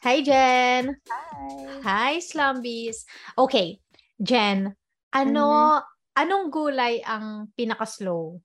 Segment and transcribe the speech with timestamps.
[0.00, 0.96] Hi, Jen.
[1.12, 1.84] Hi.
[1.84, 3.04] Hi, Slumbies.
[3.36, 3.84] Okay,
[4.16, 4.72] Jen,
[5.12, 5.84] ano, Mhm.
[6.16, 8.40] anong gulay ang pinaka-slow?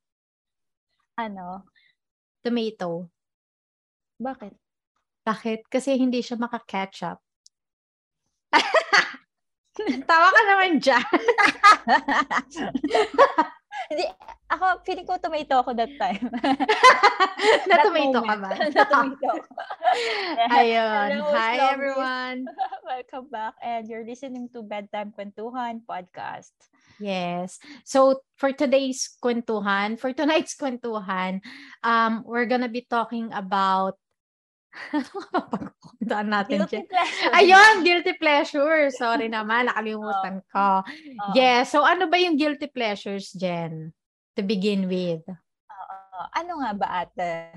[1.16, 1.64] Ano?
[2.44, 3.08] Tomato.
[4.20, 4.52] Bakit?
[5.24, 5.72] Bakit?
[5.72, 7.24] Kasi hindi siya maka-ketchup.
[10.12, 11.08] Tawa ka naman dyan.
[13.86, 14.06] Hindi,
[14.50, 16.26] ako, feeling ko tomato ako that time.
[17.70, 18.50] Na tomato ka ba?
[18.74, 19.54] Na tomato ako.
[20.58, 21.10] Ayun.
[21.14, 22.50] Hello, Hi, everyone.
[22.82, 26.58] Welcome back and you're listening to Bedtime Kwentuhan podcast.
[26.98, 27.62] Yes.
[27.86, 31.46] So, for today's kwentuhan, for tonight's kwentuhan,
[31.86, 34.02] um, we're gonna be talking about
[34.92, 36.86] ano nga pagkukuntaan natin Guilty dyan?
[36.92, 37.32] pleasure.
[37.34, 38.80] Ayun, guilty pleasure.
[38.92, 40.84] Sorry naman, nakalimutan ko.
[40.84, 41.32] Oo.
[41.34, 43.96] Yeah, so ano ba yung guilty pleasures, Jen?
[44.36, 45.24] To begin with.
[45.26, 46.22] Oo.
[46.32, 47.52] ano nga ba ate?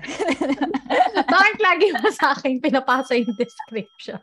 [1.35, 4.19] Bakit lagi mo sa akin pinapasa yung description?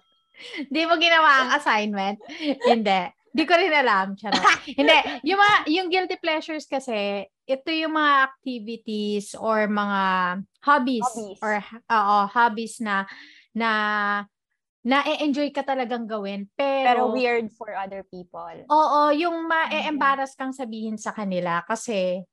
[0.61, 2.21] Hindi mo ginawa ang assignment?
[2.65, 3.01] Hindi.
[3.37, 4.17] Hindi ko rin alam.
[4.81, 4.97] Hindi.
[5.29, 10.01] Yung, mga, yung guilty pleasures kasi, ito yung mga activities or mga
[10.65, 11.39] hobbies, Hobbies.
[11.45, 11.61] or
[11.93, 13.05] oo, hobbies na
[13.53, 13.71] na
[14.81, 16.49] na-enjoy ka talagang gawin.
[16.57, 18.57] Pero, Pero weird for other people.
[18.73, 22.25] Oo, yung ma-embarrass kang sabihin sa kanila kasi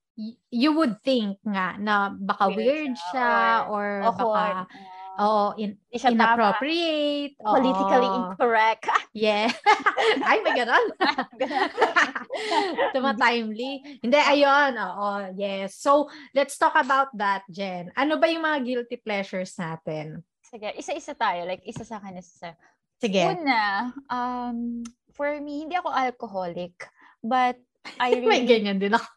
[0.54, 4.70] you would think nga na baka weird, Weird siya, siya, or, Awkward.
[4.70, 4.70] baka
[5.19, 7.38] oo, in- inappropriate.
[7.42, 7.53] oo.
[7.53, 8.86] Politically incorrect.
[9.14, 9.45] Yeah.
[10.25, 10.89] Ay, may ganon.
[12.97, 14.02] Tuma-timely.
[14.02, 14.73] Hindi, ayun.
[14.73, 15.78] Oo, yes.
[15.78, 17.94] So, let's talk about that, Jen.
[17.94, 20.25] Ano ba yung mga guilty pleasures natin?
[20.41, 21.45] Sige, isa-isa tayo.
[21.45, 22.50] Like, isa sa akin, isa sa
[22.97, 23.22] Sige.
[23.38, 26.73] Una, um, for me, hindi ako alcoholic.
[27.22, 27.59] But,
[28.00, 29.08] I May really, ganyan din ako.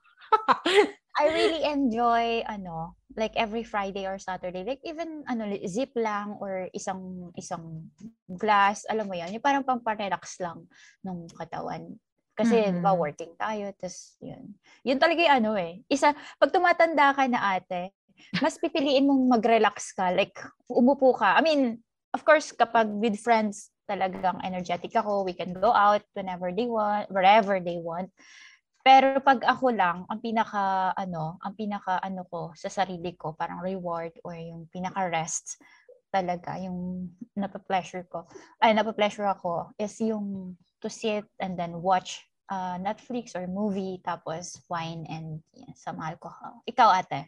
[1.17, 4.63] I really enjoy, ano, like every Friday or Saturday.
[4.63, 7.89] Like, even, ano, zip lang or isang, isang
[8.29, 8.85] glass.
[8.93, 10.69] Alam mo yan, yung parang pamparelax lang
[11.03, 11.97] ng katawan.
[12.37, 13.01] Kasi, di ba, Mhm.
[13.01, 13.73] working tayo.
[13.81, 14.53] Tapos, yun.
[14.85, 15.81] Yun talaga yung ano eh.
[15.89, 17.97] Isa, pag tumatanda ka na ate,
[18.45, 20.13] mas pipiliin mong mag-relax ka.
[20.13, 20.37] Like,
[20.69, 21.37] umupo ka.
[21.37, 21.81] I mean,
[22.13, 25.25] of course, kapag with friends, talagang energetic ako.
[25.25, 28.13] We can go out whenever they want, wherever they want.
[28.87, 33.59] Pero pag ako lang, ang pinaka, ano, ang pinaka, ano ko, sa sarili ko, parang
[33.59, 35.59] reward or yung pinaka rest
[36.15, 38.31] talaga, yung napa-pleasure ko,
[38.63, 44.55] ay, napa-pleasure ako, is yung to sit and then watch uh, Netflix or movie, tapos
[44.71, 46.63] wine and yeah, some alcohol.
[46.71, 47.27] Ikaw, ate?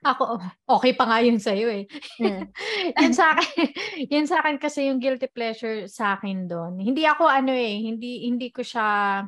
[0.00, 0.40] Ako,
[0.80, 1.84] okay pa nga yun sa'yo eh.
[3.04, 3.68] yun sa akin,
[4.16, 6.80] yun sa akin kasi yung guilty pleasure sa akin doon.
[6.80, 9.20] Hindi ako ano eh, hindi hindi ko siya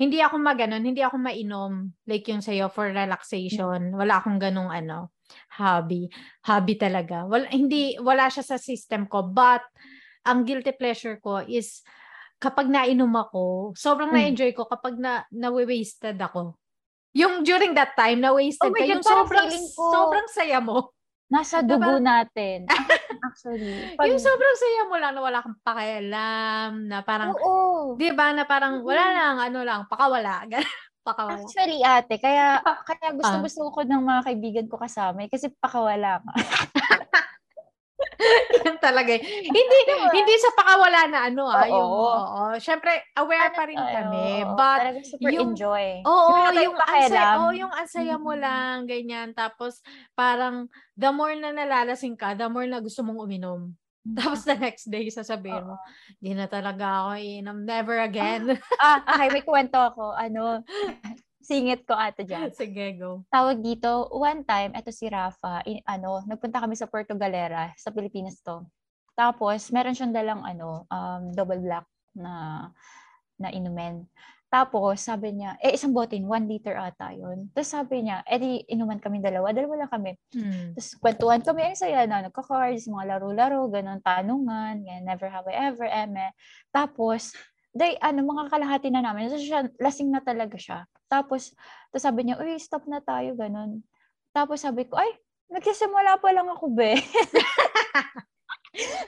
[0.00, 3.92] hindi ako maganon, hindi ako mainom like yung sa'yo for relaxation.
[3.94, 5.12] Wala akong ganong ano,
[5.56, 6.08] hobby.
[6.44, 7.24] Hobby talaga.
[7.28, 9.24] Wala, hindi, wala siya sa system ko.
[9.24, 9.62] But,
[10.22, 11.82] ang guilty pleasure ko is
[12.38, 14.16] kapag nainom ako, sobrang Mm.
[14.18, 16.54] na-enjoy ko kapag na, na-wasted ako.
[17.12, 20.94] Yung during that time, na-wasted Oh ka, God, yung sobrang, sobrang saya mo.
[21.32, 21.80] Nasa Diba?
[21.80, 22.68] dugo natin.
[23.24, 23.96] Actually.
[23.96, 27.96] Pag, Yung sobrang saya mo lang na wala kang pakialam, na parang, oo.
[27.96, 30.44] di ba, na parang wala lang, ano lang, pakawala.
[31.08, 31.40] pakawala.
[31.40, 33.72] Actually, ate, kaya kaya gusto Ah.
[33.72, 36.32] ko ng mga kaibigan ko kasama eh, kasi pakawala ka.
[38.62, 39.10] Yan talaga.
[39.10, 39.22] eh.
[39.42, 39.78] Hindi,
[40.12, 42.08] hindi sa pakawala na ano ah, yung, Oo.
[42.12, 42.42] oo.
[42.56, 44.26] Syempre, aware Ano pa rin tayo, kami.
[44.40, 45.84] oo, But, talaga super yung- enjoy.
[46.02, 49.32] Oo, tayong yung ansaya, oh, yung ansaya mo lang, ganyan.
[49.32, 53.74] Tapos, parang, the more na nalalasing ka, the more na gusto mong uminom.
[54.02, 55.86] Tapos, the next day, sasabihin mo, Oo.
[56.18, 57.58] di na talaga ako inom.
[57.62, 58.58] Never again.
[58.76, 60.10] Ah, okay, may kwento ako.
[60.12, 60.66] Ano,
[61.42, 62.54] singit ko ate dyan.
[62.54, 63.26] Sige, go.
[63.28, 67.90] Tawag dito, one time, eto si Rafa, in, ano, nagpunta kami sa Puerto Galera, sa
[67.90, 68.62] Pilipinas to.
[69.12, 71.84] Tapos, meron siyang dalang, ano, um, double black
[72.16, 72.66] na,
[73.36, 74.08] na inumin.
[74.52, 77.48] Tapos, sabi niya, eh, isang botin, one liter ata yun.
[77.56, 80.12] Tapos sabi niya, eh, di, inuman kami dalawa, dalawa lang kami.
[80.36, 80.76] Hmm.
[80.76, 85.72] Tapos, kwentuhan kami, ang saya na, nagka-cards, mga laro-laro, ganun, tanungan, ganyan, never have I
[85.72, 86.36] ever, eme.
[86.68, 87.32] Tapos,
[87.72, 89.32] day, ano, mga kalahati na namin.
[89.32, 90.84] So, siya, lasing na talaga siya.
[91.12, 91.52] Tapos,
[91.92, 93.84] tapos sabi niya, uy, stop na tayo, ganun.
[94.32, 95.12] Tapos sabi ko, ay,
[95.52, 96.96] nagsisimula pa lang ako, be.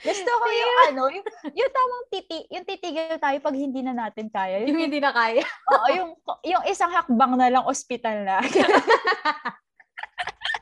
[0.05, 1.25] Gusto ko yung ano, yung,
[1.57, 4.61] yung tamang titi, yung titigil tayo pag hindi na natin kaya.
[4.61, 5.41] Yung Yung, hindi na kaya.
[5.41, 6.09] oo, yung,
[6.45, 8.45] yung isang hakbang na lang, ospital na.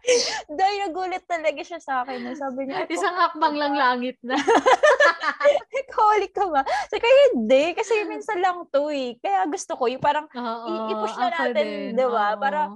[0.60, 2.36] Dahil nagulit talaga siya sa akin.
[2.36, 4.36] Sabi niya, Isang hakbang lang langit na.
[6.04, 6.62] Holy ka ba?
[6.92, 7.72] So, kaya hindi.
[7.74, 9.16] Kasi minsan lang to eh.
[9.24, 12.36] Kaya gusto ko yung parang I- i-push na natin, din, di ba?
[12.36, 12.76] Para-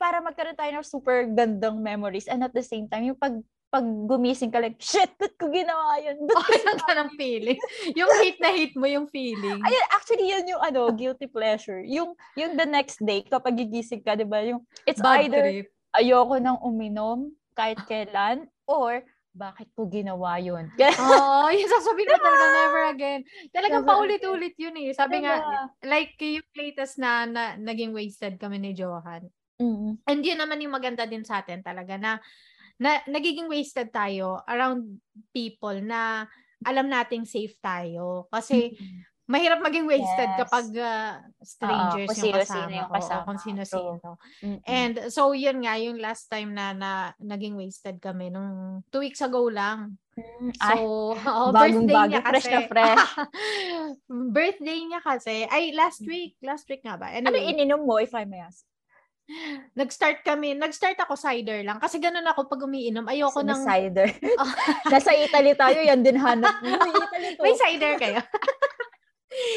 [0.00, 3.36] para magkaroon tayo ng super gandang memories and at the same time, yung pag
[3.70, 6.18] pag gumising ka like, shit, ba't ko ginawa yun?
[6.26, 7.60] Oh, yan ka ng feeling.
[7.94, 9.62] Yung hate na hate mo yung feeling.
[9.62, 11.78] Ayun, actually, yun yung ano, guilty pleasure.
[11.86, 14.42] Yung, yung the next day, kapag gigising ka, di ba?
[14.42, 15.70] Yung, it's Bad either trip.
[15.94, 20.66] Ayoko nang uminom kahit kailan, or bakit ko ginawa yun?
[21.02, 23.20] Oo, oh, yung sasabihin mo talaga never again.
[23.54, 24.90] Talagang Never paulit-ulit yun eh.
[24.90, 25.62] Sabi nga, Diba?
[25.86, 29.30] like yung latest na, na naging wasted kami ni Johan.
[29.62, 30.02] Mm.
[30.02, 32.18] And yun naman yung maganda din sa atin talaga na,
[32.80, 34.98] na nagiging wasted tayo around
[35.30, 36.26] people na
[36.66, 38.26] alam nating safe tayo.
[38.34, 38.74] Kasi
[39.30, 40.38] mahirap maging wasted Yes.
[40.42, 43.22] kapag uh, strangers kung yung kasama yung ko, o kasama.
[43.24, 44.10] kung sino-sino.
[44.66, 49.22] And so yun nga, yung last time na, na naging wasted kami, nung two weeks
[49.22, 49.94] ago lang.
[50.18, 50.74] Mm, So,
[51.16, 52.30] ay, oh, bagong birthday bago, niya kasi.
[52.34, 53.04] fresh na fresh.
[54.10, 55.36] birthday niya kasi.
[55.46, 56.34] Ay, last week.
[56.42, 57.08] Last week nga ba?
[57.08, 58.66] ano Anyway, ininom mo, if I may ask?
[59.78, 60.58] nag-start kami.
[60.58, 61.78] Nag-start ako cider lang.
[61.78, 63.06] Kasi ganun ako pag umiinom.
[63.06, 63.62] Ayoko Sino ng...
[63.62, 64.10] cider.
[64.26, 64.50] Oh.
[64.92, 67.42] Nasa Italy tayo, yan din hanap Italy to.
[67.46, 68.18] May cider kayo?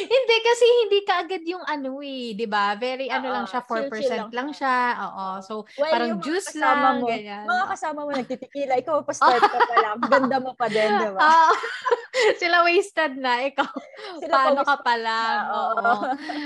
[0.05, 2.77] Hindi kasi hindi kaagad yung ano eh, 'di ba?
[2.77, 4.77] Very ano lang siya, 4% chill-chill lang, lang siya.
[5.01, 5.25] Oo.
[5.41, 7.45] So Well, parang juice lang, mo, ganyan.
[7.49, 9.97] Mga kasama mo nagtitikila, ikaw pa start ka pa lang.
[10.05, 11.19] Ganda mo pa din, di ba?
[11.25, 11.53] Oo.
[12.41, 13.65] sila wasted na, ikaw.
[14.21, 15.37] Sila paano pa ka pa lang?
[15.41, 15.93] na, oo.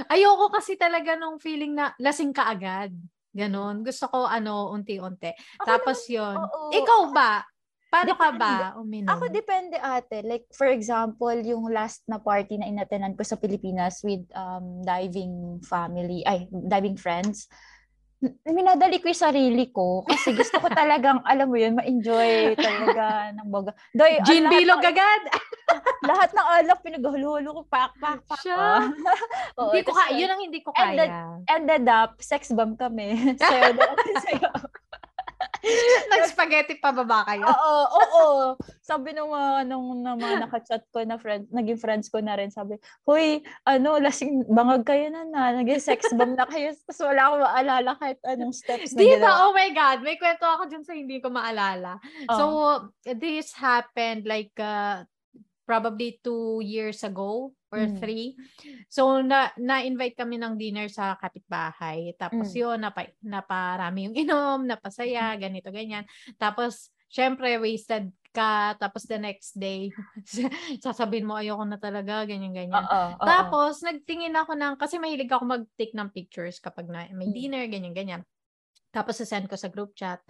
[0.08, 2.96] Ayoko kasi talaga nung feeling na lasing ka agad.
[3.36, 3.84] Ganon.
[3.84, 5.36] Gusto ko ano, unti-unti.
[5.62, 6.72] Ako Tapos yon oo.
[6.72, 7.44] Ikaw ba?
[7.88, 8.44] Paano ka Depende.
[8.44, 9.10] ba uminom?
[9.10, 10.20] Ako depende ate.
[10.22, 15.64] Like for example, yung last na party na inatenan ko sa Pilipinas with um diving
[15.64, 17.48] family, ay diving friends.
[18.44, 23.46] Minadali ko yung sarili ko kasi gusto ko talagang, alam mo yun, ma-enjoy talaga ng
[23.48, 23.72] baga.
[23.94, 25.22] Doy, ang Gin lahat bilog ng- agad.
[26.10, 28.42] lahat ng alak pinaghalo-halo ko, pak, pak, pak.
[28.50, 28.90] Ah.
[29.62, 30.18] Oo, hindi ko kaya.
[30.18, 30.98] Yun ang hindi ko And kaya.
[30.98, 31.14] then-
[31.48, 33.38] ended up, sex bomb kami.
[33.38, 33.86] Sayo na
[34.18, 34.50] sayo.
[36.12, 37.46] Nag-spaghetti pa baba kayo?
[37.46, 38.26] Oo, oo.
[38.82, 42.50] Sabi ng mga, nung, ng mga nakachat ko na friend, naging friends ko na rin,
[42.50, 47.22] sabi, Hoy, ano, lasing, bangag kayo na na, naging sex bomb na kayo, tapos wala
[47.22, 49.32] akong maalala kahit anong steps na Di ba?
[49.46, 49.98] Oh my God.
[50.02, 52.02] May kwento ako dyan sa hindi ko maalala.
[52.32, 52.38] Oo.
[52.38, 52.44] So,
[53.06, 55.06] this happened like uh,
[55.68, 57.92] probably two years ago or Mm.
[57.92, 58.40] three.
[58.88, 62.16] So, na, na-invite kami ng dinner sa kapitbahay.
[62.16, 62.56] Tapos Mm.
[62.56, 66.08] yun, napa, naparami yung inom, napasaya, ganito, ganyan.
[66.40, 68.80] Tapos, syempre, wasted ka.
[68.80, 69.92] Tapos the next day,
[70.86, 72.88] sasabihin mo, ayoko na talaga, ganyan, ganyan.
[72.92, 73.58] Oo, oo.
[73.60, 77.34] Tapos, nagtingin ako ng, kasi mahilig ako mag-take ng pictures kapag na, may Mm.
[77.36, 78.22] dinner, ganyan, ganyan.
[78.96, 80.24] Tapos, send ko sa group chat.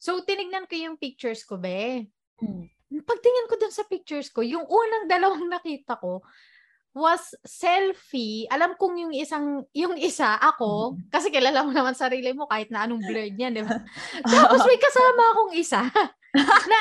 [0.00, 2.08] So, tinignan ko yung pictures ko, be.
[2.42, 2.70] Mm.
[2.90, 6.26] Pagtingin ko dun sa pictures ko, yung unang dalawang nakita ko
[6.90, 8.50] was selfie.
[8.50, 12.82] Alam kong yung isang, yung isa, ako, kasi kilala mo naman sarili mo kahit na
[12.82, 13.78] anong blurred niya, di ba?
[14.26, 15.82] Tapos may kasama akong isa
[16.70, 16.80] na,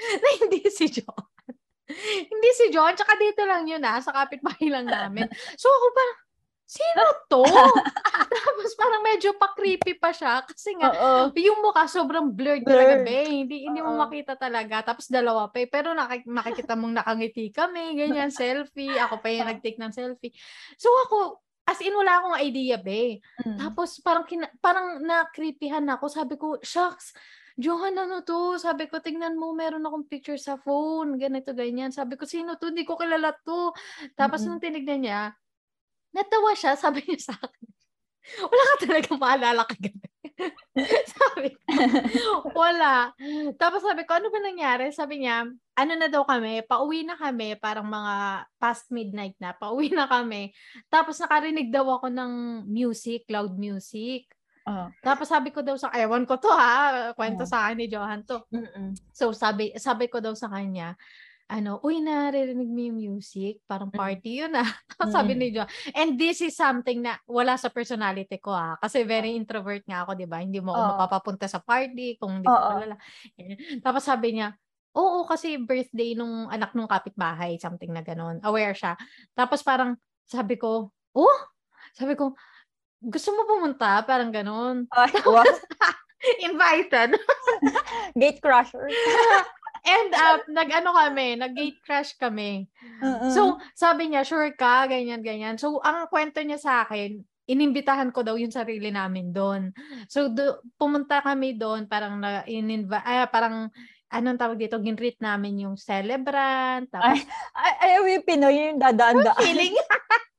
[0.00, 1.28] na hindi si John.
[2.32, 5.28] hindi si John, tsaka dito lang yun ah, sa kapitbahay lang namin.
[5.60, 6.18] So ako parang,
[6.70, 7.42] sino to?
[8.30, 11.34] Tapos parang medyo pa-creepy pa siya kasi nga, Oo.
[11.34, 13.06] yung mukha sobrang blurred talaga, Blurred.
[13.10, 13.18] be.
[13.42, 14.86] Hindi, hindi mo makita talaga.
[14.86, 15.66] Tapos dalawa pa eh.
[15.66, 18.94] Pero nakik- makikita mong nakangiti kami, ganyan, selfie.
[18.94, 20.30] Ako pa yung nag-take ng selfie.
[20.78, 23.18] So ako, as in wala akong idea, be.
[23.42, 23.58] Mm.
[23.58, 26.06] Tapos parang kina- parang na-creepyhan ako.
[26.06, 27.10] Sabi ko, shucks,
[27.60, 28.56] Johan, ano to?
[28.56, 31.18] Sabi ko, tingnan mo, meron akong picture sa phone.
[31.18, 31.90] Ganito, ganyan.
[31.90, 32.70] Sabi ko, sino to?
[32.72, 33.74] Hindi ko kilala to.
[34.14, 34.56] Tapos Mm-mm.
[34.56, 35.20] nung tinignan niya,
[36.14, 36.74] natawa siya.
[36.78, 37.68] Sabi niya sa akin,
[38.50, 40.08] wala ka talaga maalala kagabi.
[41.16, 41.72] sabi ko,
[42.56, 43.12] wala.
[43.60, 44.88] Tapos sabi ko, ano ba nangyari?
[44.92, 49.92] Sabi niya, ano na daw kami, pauwi na kami, parang mga past midnight na, pauwi
[49.92, 50.52] na kami.
[50.88, 52.32] Tapos nakarinig daw ako ng
[52.68, 54.28] music, loud music.
[54.68, 54.92] Oo.
[55.00, 57.50] Tapos sabi ko daw sa, ewan ko to ha, kwento Oo.
[57.50, 58.44] sa akin ni Johan to.
[58.52, 58.92] Mm-mm.
[59.12, 60.96] So sabi sabi ko daw sa kanya,
[61.50, 63.98] ano, uy, naririnig mo yung music, parang Mm.
[63.98, 64.70] party yun ah.
[65.10, 68.78] Sabi ni John, and this is something na wala sa personality ko ah.
[68.78, 70.38] Kasi very introvert nga ako, di ba?
[70.38, 70.90] Hindi mo ako Oo.
[70.94, 72.70] mapapapunta sa party kung hindi ko Oo.
[72.78, 72.96] kilala.
[73.34, 73.58] Ganyan.
[73.84, 74.54] Tapos sabi niya,
[74.94, 78.38] oo, kasi birthday nung anak nung kapitbahay, something na ganun.
[78.46, 78.92] Aware siya.
[79.34, 79.98] Tapos parang
[80.30, 81.36] sabi ko, oh?
[81.98, 82.38] Sabi ko,
[83.02, 84.06] gusto mo pumunta?
[84.06, 84.86] Parang ganun.
[85.26, 85.42] Wow.
[86.44, 87.16] Invited.
[88.12, 88.92] Gate crusher.
[89.80, 92.68] End up, nag-ano kami, nag-gate crash kami.
[93.00, 93.32] Mm-mm.
[93.32, 95.56] So, sabi niya, sure ka, ganyan, ganyan.
[95.56, 97.20] So, ang kwento niya sa akin,
[97.50, 99.74] inimbitahan ko daw yung sarili namin doon.
[100.06, 103.72] So, do, pumunta kami doon, parang na, ininva, ah, parang,
[104.10, 107.18] anong tawag dito, ginreat namin yung celebrant, tapos
[107.58, 109.38] ay, ayaw yung Pinoy yung dadaan-daan.
[109.42, 109.74] feeling,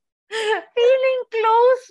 [0.76, 1.84] feeling close.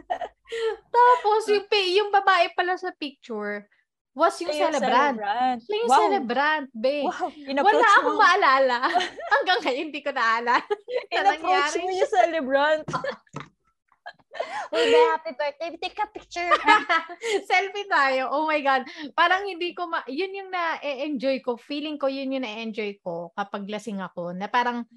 [0.96, 3.66] tapos, yung, yung babae pala sa picture,
[4.12, 5.16] was yung Siya celebrant.
[5.16, 5.58] celebrant.
[5.64, 6.00] Siya yung wow.
[6.04, 7.08] celebrant, babe.
[7.08, 7.28] Wow.
[7.64, 8.20] Wala akong mo.
[8.20, 8.78] maalala.
[9.34, 10.60] Hanggang ngayon, hindi ko naalala.
[11.16, 12.86] In-approach mo yung celebrant.
[14.72, 15.68] Uy, happy birthday.
[15.76, 16.48] Take a picture.
[17.48, 18.32] Selfie tayo.
[18.32, 18.88] Oh my God.
[19.12, 21.60] Parang hindi ko, ma- yun yung na-enjoy ko.
[21.60, 24.32] Feeling ko yun yung na-enjoy ko kapag lasing ako.
[24.32, 24.88] Na parang,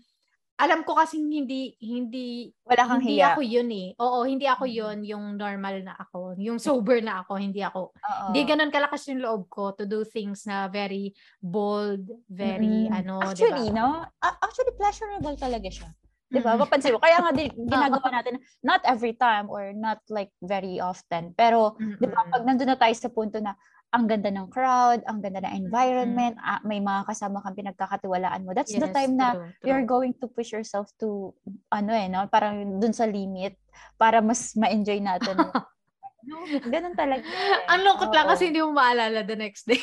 [0.55, 3.35] alam ko kasi hindi hindi wala kang hindi hiya.
[3.35, 3.87] ako yun eh.
[3.99, 4.71] Oo, hindi ako mm.
[4.71, 7.91] yun yung normal na ako, yung sober na ako, hindi ako.
[7.91, 8.25] Oo.
[8.31, 11.11] Hindi ganoon kalakas yung loob ko to do things na very
[11.43, 12.99] bold, very mm-hmm.
[13.03, 13.79] ano, Actually, diba?
[13.83, 14.07] no?
[14.23, 15.89] Actually pleasurable talaga siya.
[16.31, 16.57] 'Di ba?
[16.57, 17.03] Mapansin mo.
[17.03, 21.35] Kaya nga din ginagawa natin not every time or not like very often.
[21.35, 21.99] Pero mm-hmm.
[21.99, 23.53] 'di ba pag nandoon na tayo sa punto na
[23.93, 26.55] ang ganda ng crowd, ang ganda ng environment, mm-hmm.
[26.57, 28.51] uh, may mga kasama kang pinagkakatiwalaan mo.
[28.51, 29.65] That's yes, the time na true, true.
[29.67, 31.31] you're going to push yourself to
[31.71, 32.27] ano eh, no?
[32.27, 33.55] Parang dun sa limit
[33.95, 35.37] para mas ma-enjoy natin.
[36.27, 36.35] no,
[36.67, 37.23] ganun talaga.
[37.23, 37.71] Eh.
[37.71, 39.79] Ang lungkot lang kasi hindi mo maalala the next day.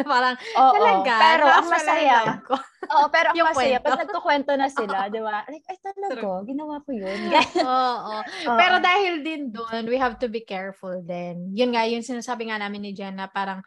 [0.00, 2.18] Na parang, Oo, talaga, pero ang masaya.
[2.90, 3.86] Oo, pero ang masaya, kwento.
[3.86, 5.44] pag nagkukwento na sila, di ba?
[5.46, 7.20] Like, ay talaga, ginawa ko yun.
[7.68, 8.14] Oo.
[8.56, 11.52] Pero dahil din doon, we have to be careful din.
[11.52, 13.60] Yun nga, yung sinasabi nga namin ni Jen na parang,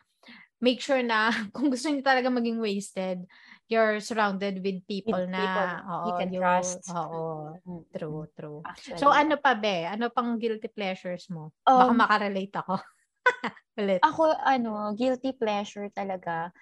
[0.63, 3.27] make sure na kung gusto niyo talaga maging wasted,
[3.67, 6.87] you're surrounded with people with na people oo, you can you, trust.
[6.87, 8.59] Oo, mm, true, true.
[8.63, 8.99] Actually.
[8.99, 9.83] So ano pa be?
[9.83, 11.51] Ano pang guilty pleasures mo?
[11.67, 12.79] Um, Baka makarelate ako.
[13.79, 13.99] Ulit.
[14.03, 16.53] Ako, ano, guilty pleasure talaga.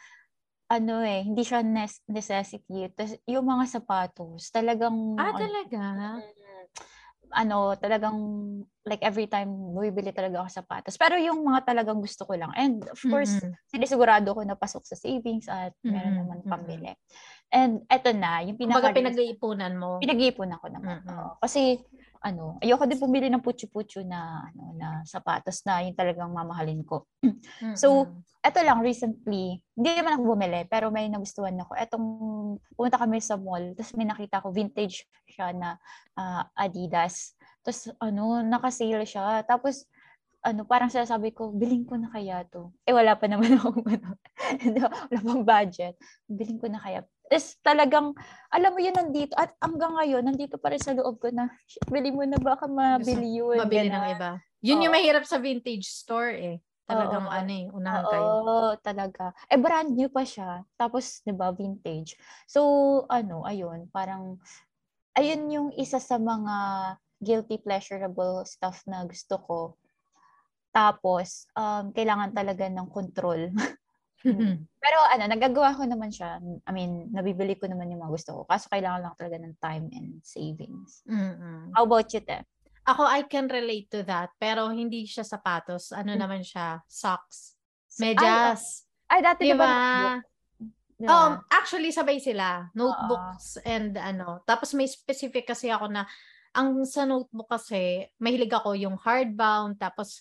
[0.71, 1.59] Ano eh, hindi siya
[2.07, 2.87] necessity.
[2.95, 5.19] Tas, yung mga sapatos, talagang...
[5.19, 5.79] Ah, ano, talaga?
[7.31, 8.17] ano, talagang
[8.83, 10.95] like every time bumibili talaga ako sapatos.
[10.99, 12.51] Pero yung mga talagang gusto ko lang.
[12.59, 13.55] And of course, mm-hmm.
[13.71, 15.91] sinisigurado ko na pasok sa savings at mm-hmm.
[15.91, 16.91] meron naman pambili.
[17.51, 18.91] And eto na, yung pinaka...
[18.91, 19.99] Kumbaga pinag-iipunan mo.
[19.99, 21.03] Pinag-iipunan ko naman.
[21.03, 21.39] Mm-hmm.
[21.43, 21.79] Kasi
[22.21, 27.09] ano, ayoko din bumili ng putyo-putyo na ano na sapatos na yung talagang mamahalin ko.
[27.81, 28.05] So,
[28.45, 31.73] eto lang recently, hindi naman ako bumili, pero may nagustuhan ako.
[31.77, 32.05] Etong
[32.77, 35.77] pumunta kami sa mall, tapos may nakita ko vintage siya na
[36.17, 37.33] uh, Adidas.
[37.65, 39.41] Tapos ano, naka-sale siya.
[39.45, 39.85] Tapos
[40.41, 42.73] ano, parang sinasabi ko, biling ko na kaya to.
[42.85, 45.97] Eh, wala pa naman ako, ano, wala pang budget.
[46.25, 48.11] Biling ko na kaya is talagang,
[48.51, 49.31] alam mo yun, nandito.
[49.39, 51.47] At hanggang ngayon, nandito pa rin sa loob ko na,
[51.87, 53.55] bili mo na baka mabili yun.
[53.55, 54.37] Mabili ng iba.
[54.61, 54.83] Yun oh.
[54.85, 56.57] yung mahirap sa vintage store eh.
[56.85, 57.33] Talagang Oo.
[57.33, 58.23] ano eh, unahan kayo.
[58.27, 59.31] Oo, talaga.
[59.47, 60.67] Eh, brand new pa siya.
[60.75, 62.19] Tapos, di ba, vintage.
[62.45, 62.61] So,
[63.07, 64.43] ano, ayun, parang,
[65.15, 66.55] ayun yung isa sa mga
[67.23, 69.59] guilty pleasurable stuff na gusto ko.
[70.75, 73.51] Tapos, um, kailangan talaga ng control.
[74.83, 76.37] Pero ano, nagagawa ko naman siya.
[76.41, 78.41] I mean, nabibili ko naman yung mga gusto ko.
[78.45, 81.01] Kaso kailangan lang talaga ng time and savings.
[81.09, 81.73] Mm-mm.
[81.73, 82.41] How about you, Te?
[82.85, 84.33] Ako, I can relate to that.
[84.41, 85.93] Pero hindi siya sapatos.
[85.93, 86.19] Ano mm.
[86.19, 86.81] naman siya?
[86.89, 87.57] Socks.
[88.01, 88.89] Medyas.
[89.05, 89.69] Ay, ay dati diba?
[90.97, 91.09] diba?
[91.09, 92.69] Um, actually, sabay sila.
[92.77, 94.41] Notebooks uh and ano.
[94.45, 96.05] Tapos may specific kasi ako na
[96.51, 100.19] ang sa notebook kasi, mahilig ako yung hardbound, tapos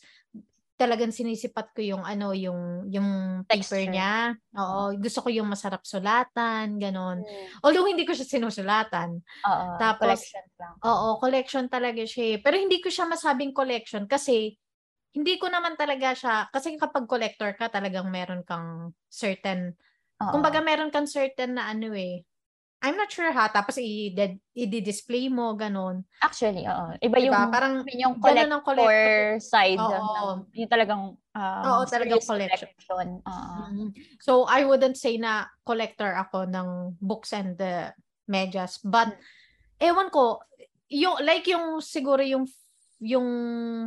[0.81, 4.33] talagang sinisipat ko yung ano, yung yung paper niya.
[4.57, 7.29] Oo, gusto ko yung masarap sulatan, ganun.
[7.29, 7.61] Mm.
[7.61, 9.21] Although hindi ko siya sinusulatan.
[9.49, 10.77] Oo, Tapos, collection lang.
[10.85, 12.37] Oo, collection talaga siya.
[12.37, 12.39] Eh.
[12.45, 14.57] Pero hindi ko siya masabing collection kasi
[15.17, 19.75] hindi ko naman talaga siya, kasi kapag collector ka, talagang meron kang certain,
[20.21, 20.29] Oo.
[20.33, 22.25] kumbaga meron kang certain na ano eh,
[22.81, 26.01] I'm not sure ha, tapos i-display mo, ganun.
[26.25, 26.97] Actually, oo.
[27.05, 27.53] Iba yung, diba?
[27.53, 29.77] parang yung collector, collector side.
[29.77, 29.93] Oo.
[29.93, 32.73] Ng, yung talagang um, Oo, talagang collection.
[32.73, 33.09] collection.
[33.29, 33.89] Uh, mm-hmm.
[34.25, 37.93] So, I wouldn't say na collector ako ng books and the
[38.25, 38.81] medyas.
[38.81, 39.85] But, mm-hmm.
[39.93, 40.41] ewan ko,
[40.89, 42.49] yung, like yung siguro yung
[43.01, 43.29] yung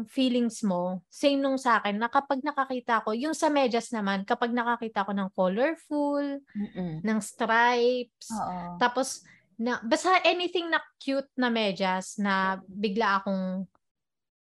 [0.09, 4.49] feelings mo, same nung sa akin, na kapag nakakita ko, yung sa medyas naman, kapag
[4.49, 7.05] nakakita ko ng colorful, Mm-mm.
[7.05, 8.81] ng stripes, Oo.
[8.81, 9.21] tapos,
[9.53, 13.69] na, basta anything na cute na medyas na bigla akong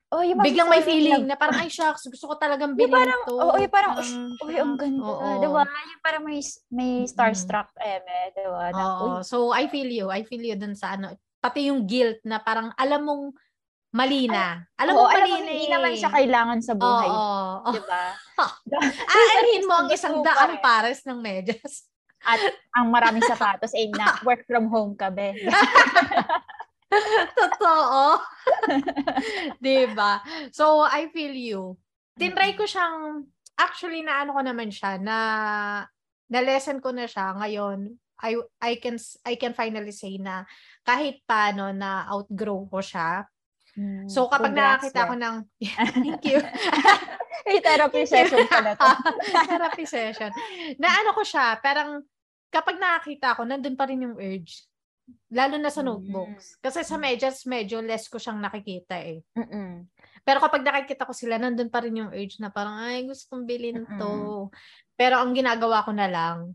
[0.08, 3.36] Oh, yung biglang may feeling na, parang, ay shucks, gusto ko talagang bilhin parang, to.
[3.36, 5.04] Oo, oh, yung parang, um, uy, ang ganda.
[5.04, 5.68] Oh, diba?
[5.68, 6.40] Yung parang may,
[6.72, 7.92] may starstruck mm-hmm.
[8.00, 8.66] eme, diba?
[8.72, 10.08] Na, oh, so I feel you.
[10.08, 11.12] I feel you dun sa ano,
[11.44, 13.36] pati yung guilt na parang alam mong
[13.96, 14.68] Mali na.
[14.76, 17.08] Alam mo, mali na Hindi naman siya kailangan sa buhay.
[17.08, 17.64] Oo.
[17.64, 18.04] Oh, Diba?
[19.08, 21.88] Aanhin mo ang isang daang pares ng medyas.
[22.28, 22.42] At
[22.76, 25.32] ang maraming sapatos ay na work from home ka, be.
[27.40, 28.20] Totoo.
[29.64, 30.20] diba?
[30.52, 31.62] So, I feel you.
[32.20, 35.18] Tinry ko siyang, actually, na ano ko naman siya, na,
[36.28, 37.96] na lesson ko na siya ngayon.
[38.18, 40.42] I, I can, I can finally say na
[40.82, 43.30] kahit paano na outgrow ko siya,
[43.78, 45.08] Mm, so kapag Congrats, nakakita yeah.
[45.08, 45.36] ko ng
[46.02, 46.40] thank you.
[47.62, 48.90] Therapy session pala to.
[49.54, 50.34] therapy session.
[50.82, 52.02] Na ano ko siya, parang
[52.50, 54.66] kapag nakakita ko, nandun pa rin yung urge.
[55.32, 55.88] Lalo na sa mm.
[55.88, 56.58] notebooks.
[56.60, 59.24] Kasi sa medyas, medyo less ko siyang nakikita eh.
[59.38, 59.88] Mm-mm.
[60.28, 63.48] Pero kapag nakikita ko sila, nandun pa rin yung urge na parang, ay, gusto kong
[63.48, 64.04] bilhin to.
[64.04, 64.52] Mm-mm.
[65.00, 66.52] Pero ang ginagawa ko na lang,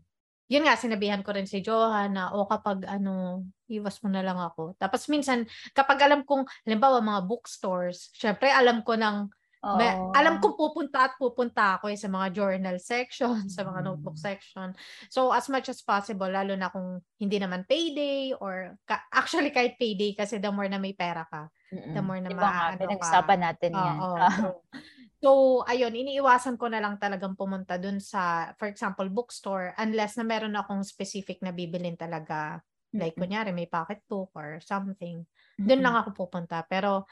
[0.51, 3.41] yun nga, sinabihan ko rin si Johan na, o kapag ano,
[3.79, 4.77] iwas mo na lang ako.
[4.77, 9.31] Tapos minsan, kapag alam kong, halimbawa mga bookstores, syempre alam ko ng
[9.63, 9.79] Oh.
[9.79, 14.19] May, alam kong pupunta at pupunta ako eh, sa mga journal section, sa mga notebook
[14.19, 14.25] mm.
[14.27, 14.75] section.
[15.07, 19.79] So as much as possible, lalo na kung hindi naman payday or ka- actually kahit
[19.79, 21.95] payday kasi the more na may pera ka, Mm-mm.
[21.95, 23.23] the more na diba ma- ano ka.
[23.39, 23.97] natin yan.
[24.03, 24.47] Oh, so,
[25.23, 25.29] so,
[25.63, 30.59] ayun, iniiwasan ko na lang talagang pumunta dun sa, for example, bookstore unless na meron
[30.59, 32.59] akong specific na bibilin talaga.
[32.93, 33.25] Like, mm-hmm.
[33.25, 35.25] kunyari, may pocketbook or something.
[35.57, 35.81] Doon mm-hmm.
[35.81, 36.61] lang ako pupunta.
[36.69, 37.09] Pero,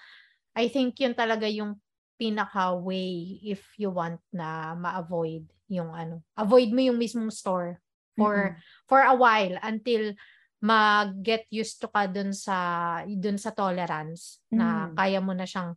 [0.54, 1.80] I think yun talaga yung
[2.22, 6.22] pinaka way if you want na ma-avoid yung ano.
[6.38, 7.82] Avoid mo yung mismong store
[8.14, 8.86] for mm-hmm.
[8.86, 10.14] for a while until
[10.62, 14.60] mag-get used to ka dun sa dun sa tolerance mm-hmm.
[14.62, 15.74] na kaya mo na siyang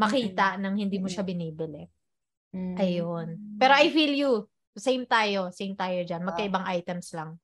[0.00, 0.62] makita mm-hmm.
[0.64, 1.84] nang hindi mo siya binibili.
[2.56, 2.76] Mm-hmm.
[2.80, 3.28] Ayun.
[3.60, 4.32] Pero I feel you.
[4.72, 5.52] Same tayo.
[5.52, 6.24] Same tayo dyan.
[6.24, 7.36] Magkaibang uh, items lang.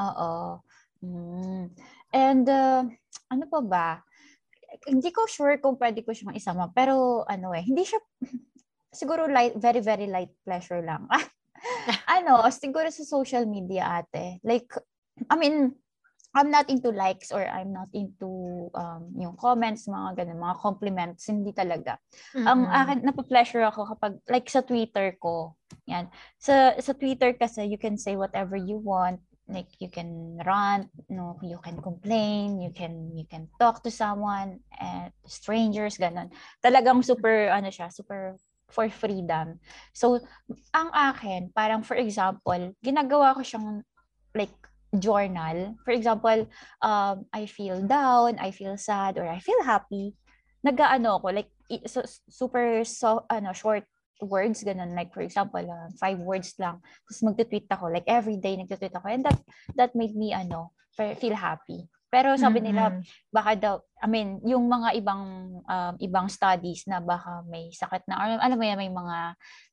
[0.00, 0.62] Oo.
[1.04, 1.70] Mm.
[2.14, 2.82] And uh,
[3.30, 3.88] ano pa ba?
[4.86, 6.66] hindi ko sure kung pwede ko siyang isama.
[6.74, 8.00] Pero ano eh, hindi siya,
[9.00, 11.06] siguro light, very, very light pleasure lang.
[12.16, 14.42] ano, siguro sa social media ate.
[14.42, 14.68] Like,
[15.30, 15.72] I mean,
[16.34, 21.30] I'm not into likes or I'm not into um, yung comments, mga ganun, mga compliments,
[21.30, 21.94] hindi talaga.
[22.34, 22.46] Mm-hmm.
[22.50, 25.54] Ang akin, napa-pleasure ako kapag, like sa Twitter ko,
[25.86, 26.10] yan.
[26.42, 31.36] Sa, sa Twitter kasi, you can say whatever you want like you can rant no
[31.44, 36.32] you can complain you can you can talk to someone and strangers ganun.
[36.64, 38.40] Talagang super ano siya super
[38.72, 39.60] for freedom.
[39.92, 40.24] So
[40.72, 43.84] ang akin parang for example ginagawa ko siyang
[44.32, 44.54] like
[44.96, 45.76] journal.
[45.84, 46.48] For example
[46.80, 50.16] um I feel down I feel sad or I feel happy.
[50.64, 51.52] Nagaano ako like
[51.84, 52.00] so,
[52.32, 53.84] super so ano short
[54.24, 54.96] words, ganun.
[54.96, 56.80] Like, for example, uh, five words lang.
[56.80, 57.92] Tapos magtutweet ako.
[57.92, 59.06] Like, every day nagtutweet ako.
[59.12, 59.38] And that,
[59.76, 61.84] that made me, ano, feel happy.
[62.14, 63.34] Pero sabi nila, mm-hmm.
[63.34, 65.22] baka daw, I mean, yung mga ibang
[65.66, 69.18] um, ibang studies na baka may sakit na, or alam mo yan, may mga,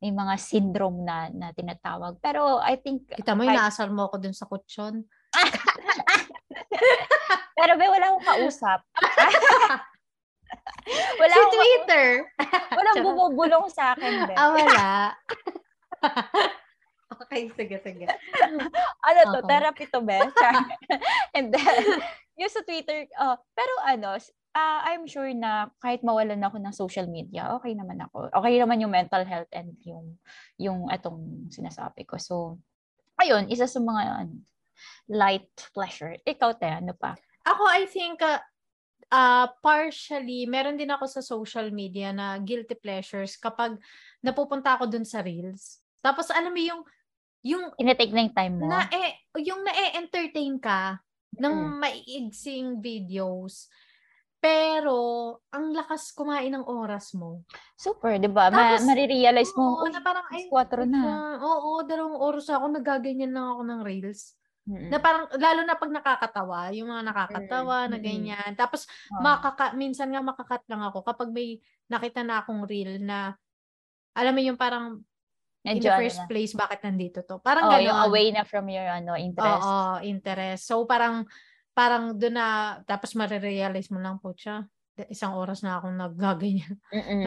[0.02, 2.18] may mga syndrome na, na tinatawag.
[2.18, 3.06] Pero I think...
[3.14, 5.06] Kita mo, inaasal mo ako dun sa kutsyon.
[7.62, 8.82] Pero may wala akong kausap.
[11.22, 12.08] wala si Twitter.
[12.78, 14.28] Walang bumubulong sa akin.
[14.28, 14.36] Ben.
[14.36, 14.90] Ah, wala.
[17.22, 18.06] okay, sige, sige.
[19.06, 19.40] ano to?
[19.44, 19.48] Okay.
[19.48, 20.32] Therapy to, Ben?
[21.36, 22.02] And then,
[22.40, 24.18] yung sa Twitter, uh, pero ano,
[24.56, 28.32] uh, I'm sure na kahit mawalan ako ng social media, okay naman ako.
[28.32, 30.18] Okay naman yung mental health and yung
[30.60, 32.18] yung atong sinasabi ko.
[32.20, 32.60] So,
[33.22, 34.36] ayun, isa sa mga ano,
[35.12, 36.18] light pleasure.
[36.26, 37.14] Ikaw, te, ano pa?
[37.46, 38.42] Ako, I think, uh,
[39.12, 43.76] uh, partially, meron din ako sa social media na guilty pleasures kapag
[44.24, 45.84] napupunta ako dun sa Reels.
[46.00, 46.82] Tapos alam mo yung
[47.42, 48.70] yung Tinitake na yung time mo?
[48.70, 51.02] Na, eh, yung na-entertain ka
[51.42, 51.74] ng mm.
[51.82, 53.66] maiigsing videos.
[54.42, 57.46] Pero, ang lakas kumain ng oras mo.
[57.78, 58.50] Super, di ba?
[58.50, 61.02] Ma- marirealize mo, oo, na parang, ay, 4 na.
[61.42, 64.34] Oo, dalawang oras ako, nagaganyan lang ako ng reels.
[64.72, 64.88] Mm-mm.
[64.88, 67.92] Na parang lalo na pag nakakatawa, yung mga nakakatawa mm-hmm.
[67.92, 68.52] na ganyan.
[68.56, 69.20] Tapos oh.
[69.20, 71.60] makaka minsan nga makakat lang ako kapag may
[71.92, 73.36] nakita na akong reel na
[74.16, 75.04] alam mo yung parang
[75.62, 77.38] Medyo in the first ano place bakit nandito to.
[77.44, 77.86] Parang oh, gano'n.
[77.86, 79.62] yung away na from your ano interest.
[79.62, 80.64] Oo, interest.
[80.66, 81.28] So parang
[81.76, 82.48] parang doon na
[82.88, 84.66] tapos mare-realize mo lang po siya
[85.10, 86.78] isang oras na akong naggaganyan.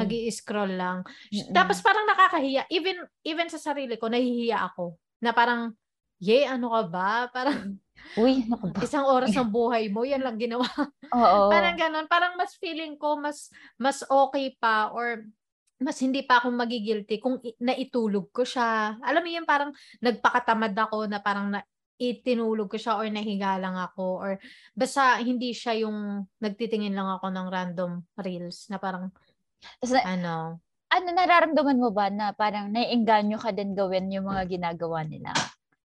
[0.04, 1.02] Nag-i-scroll lang.
[1.32, 1.50] Mm-mm.
[1.50, 2.68] Tapos parang nakakahiya.
[2.70, 4.94] Even even sa sarili ko, nahihiya ako.
[5.24, 5.74] Na parang
[6.22, 7.10] Yay, ano ka ba?
[7.34, 7.78] Parang,
[8.14, 8.78] Uy, ano ba?
[8.84, 10.66] Isang oras ng buhay mo, yan lang ginawa.
[11.14, 11.50] Oo.
[11.50, 12.06] parang ganun.
[12.06, 15.26] Parang mas feeling ko, mas, mas okay pa or
[15.82, 18.98] mas hindi pa ako magigilty kung naitulog ko siya.
[19.02, 21.60] Alam mo yun, parang nagpakatamad ako na parang na,
[21.98, 24.32] itinulog ko siya or nahiga lang ako or
[24.74, 29.14] basta hindi siya yung nagtitingin lang ako ng random reels na parang
[29.78, 30.58] Tapos, ano
[30.90, 35.30] ano nararamdaman mo ba na parang naiengganyo ka din gawin yung mga ginagawa nila?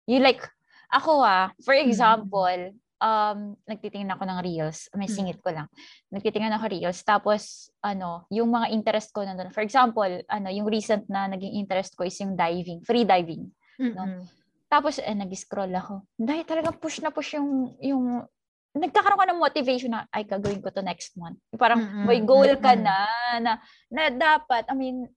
[0.10, 0.42] You like,
[0.90, 1.86] ako ah, for mm.
[1.86, 4.90] example, um, nagtitingin ako ng reels.
[4.98, 5.14] May mm.
[5.14, 5.70] singit ko lang.
[6.10, 7.06] Nagtitingin ako reels.
[7.06, 9.54] Tapos, ano, yung mga interest ko nandun.
[9.54, 13.54] For example, ano, yung recent na naging interest ko is yung diving, free diving.
[13.78, 13.96] Mm-hmm.
[13.96, 14.26] No?
[14.70, 16.06] Tapos, eh, nag-scroll ako.
[16.18, 18.26] Dahil talagang push na push yung, yung
[18.74, 21.38] nagkakaroon ka ng motivation na, ay, gagawin ko to next month.
[21.58, 22.06] Parang mm-hmm.
[22.06, 23.10] may goal ka na,
[23.42, 23.52] na,
[23.90, 25.10] na dapat, I mean,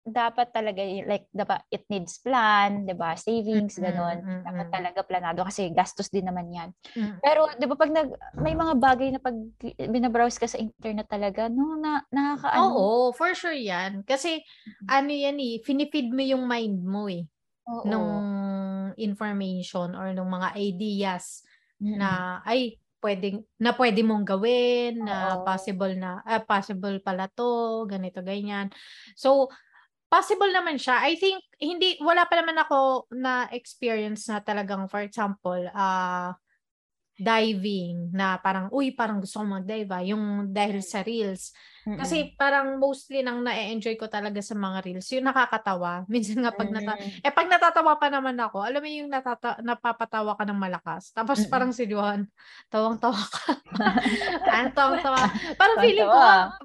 [0.00, 3.12] dapat talaga, like, dapat, it needs plan, di ba?
[3.14, 4.18] Savings, gano'n.
[4.20, 4.42] Mm-hmm.
[4.48, 6.70] Dapat talaga planado kasi gastos din naman yan.
[6.96, 7.18] Mm-hmm.
[7.20, 8.08] Pero, di ba, pag nag,
[8.40, 9.36] may mga bagay na pag
[9.76, 12.72] binabrowse ka sa internet talaga, no, na, nakakaano.
[12.72, 14.00] Oo, for sure yan.
[14.08, 14.86] Kasi, mm-hmm.
[14.88, 17.28] ano yan eh, finifeed mo yung mind mo eh.
[17.68, 17.84] Oo.
[17.84, 18.12] Nung
[18.96, 21.44] information or nung mga ideas
[21.76, 21.96] mm-hmm.
[22.00, 25.44] na, ay, pwedeng na pwede mong gawin na Oo.
[25.48, 28.68] possible na uh, possible pala to ganito ganyan
[29.16, 29.48] so
[30.10, 31.06] possible naman siya.
[31.06, 36.34] I think hindi wala pa naman ako na experience na talagang for example uh
[37.20, 41.52] diving na parang uy parang gusto kong mag-dive ah, yung dahil sa reels.
[41.80, 41.96] Mm-mm.
[41.96, 46.04] kasi parang mostly nang na-enjoy ko talaga sa mga reels yung nakakatawa.
[46.12, 50.32] Minsan nga pag nata eh pag natatawa pa naman ako alam mo yung natata- napapatawa
[50.36, 51.52] ka ng malakas tapos Mm-mm.
[51.52, 52.24] parang si Juan
[52.72, 53.52] tawang-tawa ka.
[54.48, 55.20] Ang tawang-tawa.
[55.60, 56.20] Parang feeling ko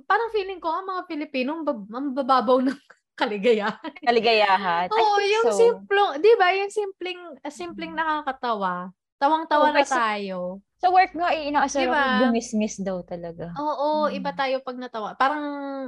[0.08, 2.80] parang feeling ko ang mga Pilipino ang bababaw ng
[3.16, 3.92] kaligayahan.
[4.08, 4.88] Kaligayahan.
[4.92, 5.58] Oo, yung so.
[5.58, 6.48] simpleng, 'di ba?
[6.54, 8.92] Yung simpleng simpleng nakakatawa.
[9.16, 10.60] Tawang-tawa na tayo.
[10.76, 12.04] Sa work nga, eh, inaasar diba?
[12.28, 13.56] ako, daw talaga.
[13.56, 14.18] Oo, hmm.
[14.20, 15.16] iba tayo pag natawa.
[15.16, 15.44] Parang,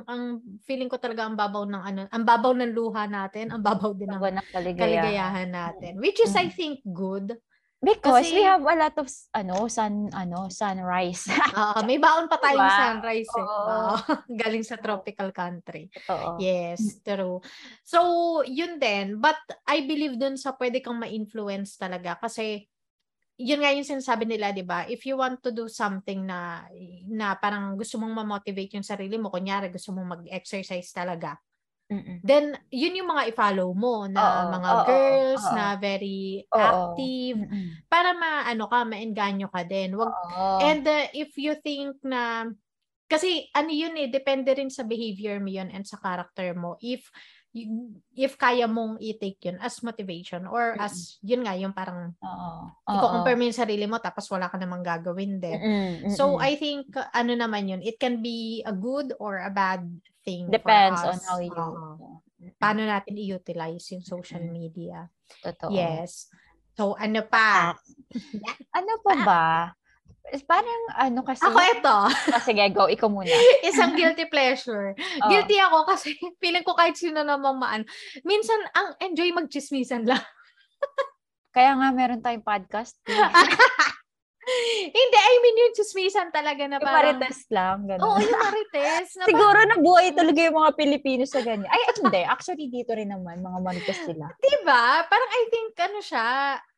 [0.07, 3.91] ang feeling ko talaga ang babaw ng ano, ang babaw ng luha natin, ang babaw
[3.91, 4.79] din ng, ng kaligayahan.
[4.79, 5.99] kaligayahan natin.
[5.99, 6.39] Which is, hmm.
[6.39, 7.35] I think, good.
[7.77, 9.05] Because Kasi, we have a lot of
[9.37, 11.29] ano sun ano sunrise.
[11.53, 12.73] uh, may baon pa tayong diba?
[12.73, 13.45] sunrise eh.
[13.45, 13.97] Uh,
[14.41, 15.93] galing sa tropical country.
[16.09, 16.41] Oo.
[16.41, 17.05] Yes, mm.
[17.05, 17.37] true.
[17.85, 19.21] So, yun din.
[19.21, 19.37] But
[19.69, 22.65] I believe dun sa pwede kang ma-influence talaga kasi
[23.37, 24.89] yun nga yung sinasabi nila, 'di ba?
[24.89, 26.65] If you want to do something na
[27.05, 31.37] na parang gusto mong ma-motivate yung sarili mo, kunyari gusto mong mag-exercise talaga.
[31.88, 32.19] Mm-mm.
[32.19, 35.56] Then yun yung mga i-follow mo na oo, mga oo, girls oo.
[35.56, 36.60] na very oo.
[36.60, 37.67] active Mm-mm.
[37.88, 39.95] para maano ka, maengganyo ka din.
[39.95, 40.60] Wag oo.
[40.60, 42.52] and uh, if you think na
[43.08, 46.76] kasi ano yun eh, depende rin sa behavior mo yun and sa character mo.
[46.84, 47.08] If
[48.13, 52.52] if kaya mong i-take yun as motivation or as yun nga yung parang Oo.
[52.86, 55.58] i-compare mo yung sarili mo tapos wala ka namang gagawin din.
[55.58, 56.13] Mm-hmm.
[56.13, 59.88] So I think ano naman yun, it can be a good or a bad
[60.27, 61.95] thing Depends on how you uh,
[62.59, 65.07] paano natin i-utilize yung social media.
[65.39, 65.71] Totoo.
[65.71, 66.27] Yes.
[66.75, 67.73] So ano pa?
[68.77, 69.47] ano pa ba?
[70.43, 71.39] Parang ano kasi...
[71.39, 71.97] Ako ito.
[72.35, 72.91] Oh, sige, go.
[72.91, 73.31] Ikaw muna.
[73.69, 74.91] Isang guilty pleasure.
[75.23, 75.29] Oh.
[75.31, 77.87] Guilty ako kasi feeling ko kahit sino namang maan.
[78.27, 80.21] Minsan, ang enjoy magchismisan lang.
[81.55, 82.99] Kaya nga meron tayong podcast.
[84.93, 87.15] Hindi, I mean yung chismisan talaga na parang...
[87.15, 88.03] Yung marites lang, gano'n.
[88.03, 89.07] Oo, yung marites.
[89.17, 91.69] Na Siguro na buhay talaga yung mga Pilipino sa ganyan.
[91.69, 92.21] Ay, hindi.
[92.25, 94.29] Actually, dito rin naman, mga marites sila.
[94.45, 94.85] Diba?
[95.07, 96.27] Parang I think, ano siya,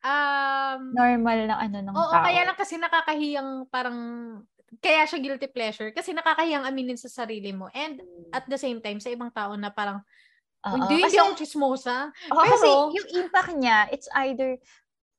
[0.04, 0.80] um...
[0.94, 2.24] Normal na ano ng oo, tao.
[2.24, 3.98] kaya lang kasi nakakahiyang parang
[4.78, 8.30] kaya siya guilty pleasure kasi nakakahiyang aminin sa sarili mo and hmm.
[8.30, 9.98] at the same time sa ibang tao na parang
[10.60, 11.96] hindi, kasi, hindi ako chismosa.
[12.28, 12.68] Oh, pero, kasi
[13.00, 14.60] yung impact niya, it's either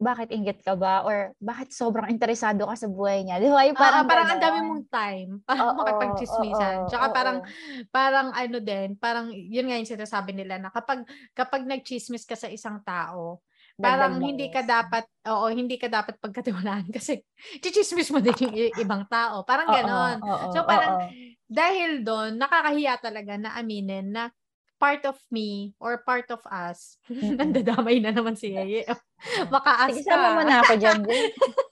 [0.02, 1.06] bakit inggit ka ba?
[1.06, 3.38] Or bakit sobrang interesado ka sa buhay niya?
[3.38, 3.62] Di ba?
[3.70, 6.76] Yung parang, uh, parang ang dami mong time para oh, makapag-chismisan.
[6.84, 7.86] Oh, Tsaka oh, parang, oh.
[7.94, 11.06] parang ano din, parang yun nga yung sinasabi nila na kapag,
[11.38, 13.46] kapag nag-chismis ka sa isang tao,
[13.78, 17.22] parang hindi ka dapat, oo, hindi ka dapat pagkatiwalaan kasi
[17.62, 19.46] chichismis mo din yung ibang tao.
[19.46, 20.18] Parang ganon.
[20.26, 21.10] Oh, oh, oh, so parang, oh, oh.
[21.46, 24.34] dahil doon, nakakahiya talaga na aminin na
[24.82, 26.98] part of me or part of us.
[27.06, 27.38] Mm-hmm.
[27.40, 28.90] Nandadamay na naman si Yeye.
[29.54, 30.18] Makaas sige, ka.
[30.18, 31.02] Sige, mo na ako dyan.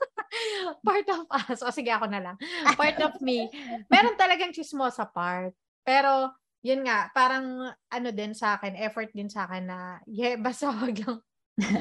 [0.88, 1.60] part of us.
[1.66, 2.36] O sige, ako na lang.
[2.78, 3.50] Part of me.
[3.90, 5.58] Meron talagang chismosa part.
[5.82, 6.30] Pero,
[6.62, 10.94] yun nga, parang ano din sa akin, effort din sa akin na, yeah, basta wag
[11.02, 11.18] lang,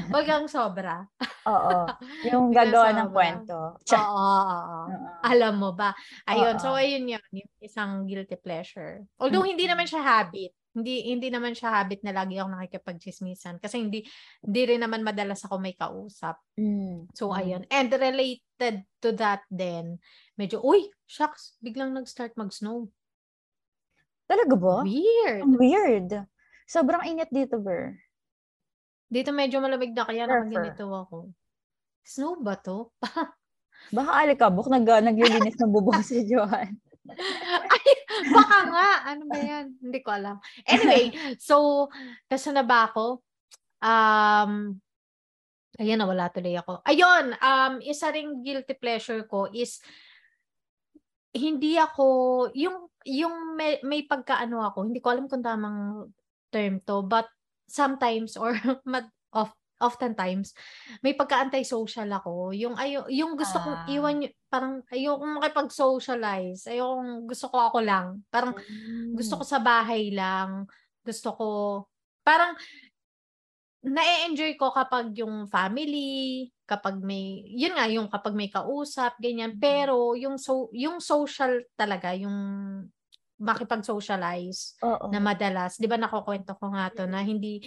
[0.08, 1.04] wag lang sobra.
[1.44, 1.76] oo.
[2.24, 3.76] Yung gagawa ng kwento.
[3.76, 4.56] Oo, oo,
[4.88, 5.06] oo.
[5.28, 5.92] Alam mo ba?
[6.24, 6.62] Ayun, oo.
[6.62, 9.04] so ayun yun, yung isang guilty pleasure.
[9.20, 13.82] Although hindi naman siya habit, hindi hindi naman siya habit na lagi ako nakikipagchismisan kasi
[13.82, 14.06] hindi
[14.40, 16.38] hindi rin naman madalas ako may kausap.
[16.54, 17.10] Mm.
[17.12, 17.38] So mm.
[17.38, 17.62] ayun.
[17.68, 19.98] And related to that then,
[20.38, 22.88] medyo uy, shucks, biglang nag-start mag-snow.
[24.28, 24.76] Talaga ba?
[24.84, 25.40] Weird.
[25.42, 26.10] Ang weird.
[26.68, 27.96] Sobrang init dito, Ber.
[29.08, 31.32] Dito medyo malamig na kaya naman ganito ako.
[32.04, 32.92] Snow ba to?
[33.96, 36.76] Baka alikabok nag naglilinis ng bubong si Johan.
[37.72, 37.86] Ay,
[38.30, 38.88] baka nga.
[39.08, 39.66] Ano ba yan?
[39.80, 40.36] Hindi ko alam.
[40.64, 41.86] Anyway, so,
[42.28, 43.22] kasi na ba ako?
[43.80, 44.76] Um,
[45.78, 46.82] ayan, nawala tuloy ako.
[46.84, 49.78] Ayun, um, isa ring guilty pleasure ko is
[51.32, 56.10] hindi ako, yung, yung may, may pagkaano ako, hindi ko alam kung tamang
[56.50, 57.28] term to, but
[57.68, 58.56] sometimes or
[58.88, 60.56] mad, of oftentimes
[61.04, 62.50] may pagka-anti-social ako.
[62.56, 63.86] Yung ayo yung gusto kong Ah.
[63.86, 66.68] iwan y- parang ayokong makipag-socialize.
[66.72, 68.24] Ayokong gusto ko ako lang.
[68.32, 68.56] Parang
[69.12, 70.64] gusto ko sa bahay lang.
[71.04, 71.48] Gusto ko
[72.24, 72.56] parang
[73.84, 79.56] na-enjoy ko kapag yung family, kapag may yun nga yung kapag may kausap, ganyan.
[79.56, 82.37] Pero yung so yung social talaga, yung
[83.38, 85.14] makipag-socialize Oo.
[85.14, 87.62] na madalas, 'di ba nakukuwento ko nga to na hindi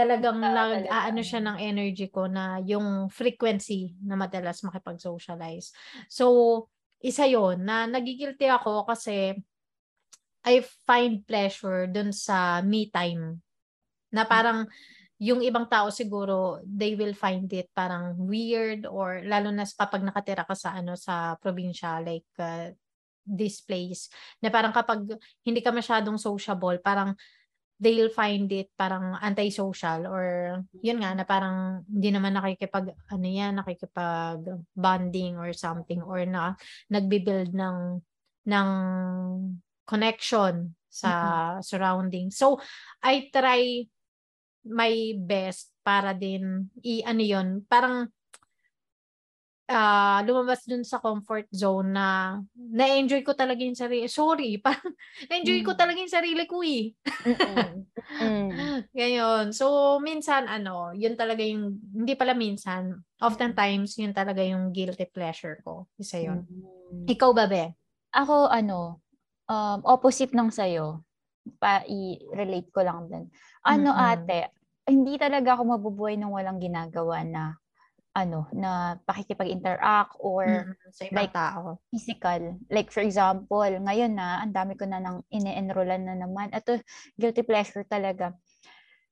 [0.00, 5.76] talagang Ah, nag talaga, aano siya ng energy ko na yung frequency na madalas makipag-socialize.
[6.08, 6.66] So,
[7.04, 9.36] isa yon na nagigilty ako kasi
[10.40, 13.44] I find pleasure dun sa me time.
[14.08, 14.64] Na parang
[15.20, 20.48] yung ibang tao siguro they will find it parang weird or lalo na kapag nakatira
[20.48, 22.72] ka sa ano sa probinsya like uh,
[23.28, 24.08] this place
[24.40, 25.04] na parang kapag
[25.44, 27.12] hindi ka masyadong sociable parang
[27.80, 33.56] they'll find it parang antisocial or yun nga na parang hindi naman nakikipag ano yan
[33.56, 34.44] nakikipag
[34.76, 36.52] bonding or something or na
[36.92, 38.04] nagbi-build ng
[38.46, 38.68] ng
[39.88, 41.10] connection sa
[41.62, 42.30] surrounding.
[42.30, 42.58] So
[43.02, 43.86] I try
[44.66, 48.10] my best para din i ano yun, parang
[49.70, 54.10] ah lumabas dun sa comfort zone na na-enjoy ko talaga yung sarili.
[54.10, 54.92] Sorry, parang
[55.30, 55.78] na-enjoy ko Mm.
[55.78, 56.90] talaga yung sarili ko eh.
[58.20, 58.84] Mm.
[58.92, 65.08] Ngayon, so minsan ano, yun talaga yung, hindi pala minsan, oftentimes yun talaga yung guilty
[65.08, 65.86] pleasure ko.
[65.96, 66.44] Isa yun.
[66.44, 67.06] Mm.
[67.08, 67.72] Ikaw ba, Be?
[68.12, 69.00] Ako, ano,
[69.48, 71.00] um, opposite ng sa'yo.
[71.56, 73.24] Pa, i-relate ko lang din.
[73.64, 74.04] Ano, Mm-mm.
[74.20, 74.52] ate,
[74.90, 77.56] hindi talaga ako mabubuhay nang walang ginagawa na,
[78.10, 81.78] ano, na pakikipag-interact or Mm, sa ibang like, tao.
[81.94, 82.42] physical.
[82.66, 86.50] Like, for example, ngayon na, ang dami ko na nang ine-enrollan na naman.
[86.50, 86.82] Ito,
[87.14, 88.34] guilty pleasure talaga.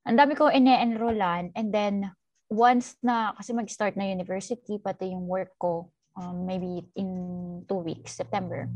[0.03, 2.11] Ang dami ko ine-enrollan and then,
[2.49, 7.11] once na, kasi mag-start na university, pati yung work ko, um, maybe in
[7.69, 8.67] two weeks, September.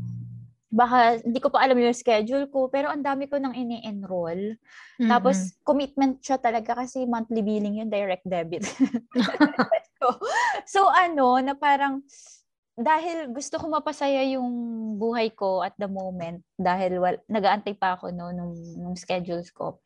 [0.73, 4.57] Baka, hindi ko pa alam yung schedule ko, pero ang dami ko nang ine-enroll.
[5.03, 8.63] Tapos, commitment siya talaga kasi monthly billing yun, direct debit.
[10.73, 12.03] so, ano, na parang,
[12.73, 14.49] dahil gusto ko mapasaya yung
[14.97, 19.79] buhay ko at the moment, dahil wal, nag-aantay pa ako no, nung, nung schedules ko,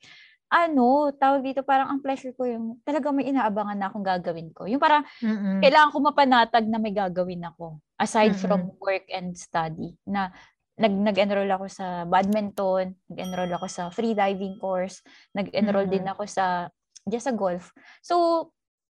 [0.47, 4.63] ano, tawag dito, parang ang pleasure ko yung, talaga may inaabangan na akong gagawin ko.
[4.63, 5.60] Yung parang, Mm-mm.
[5.60, 8.43] kailangan ko mapanatag na may gagawin ako aside Mm-mm.
[8.47, 10.32] from work and study na
[10.77, 15.01] nag nag-enroll ako sa badminton, nag-enroll ako sa free diving course,
[15.34, 16.13] nag-enroll din Mm-mm.
[16.15, 16.69] ako sa
[17.10, 17.73] just sa golf.
[18.06, 18.47] So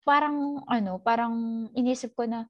[0.07, 2.47] parang ano, parang inisip ko na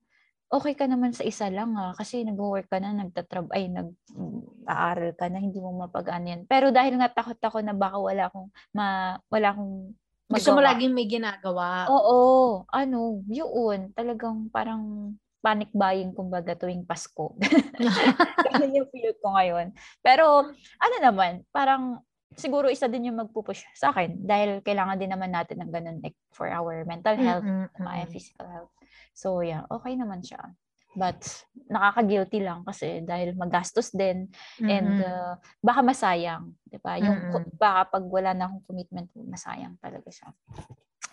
[0.48, 5.28] okay ka naman sa isa lang ah, kasi nag-work ka na, nagtatrab ay nag-aaral ka
[5.28, 6.42] na, hindi mo mapag-ano yan.
[6.46, 10.76] Pero dahil nga takot ako na baka wala akong ma, wala akong Gusto mo magawa.
[10.76, 11.88] laging may ginagawa.
[11.88, 12.20] Oo,
[12.68, 17.36] ano, yun, talagang parang panic buying kumbaga tuwing Pasko.
[18.48, 19.72] Ganun yung feel ko ngayon.
[20.04, 20.52] Pero
[20.84, 22.04] ano naman, parang
[22.38, 26.16] siguro isa din yung magpupush sa akin dahil kailangan din naman natin ng ganun like
[26.30, 27.44] for our mental health,
[27.82, 28.12] mga mm-mm.
[28.14, 28.72] physical health.
[29.18, 30.54] So yeah, okay naman siya.
[30.98, 31.22] But
[31.70, 34.30] nakaka-guilty lang kasi dahil magastos din
[34.66, 35.02] and Mm-mm.
[35.02, 36.98] uh, baka masayang, 'di ba?
[36.98, 37.34] Yung Mm-mm.
[37.34, 40.30] ku- baka pag wala na akong commitment, masayang talaga siya.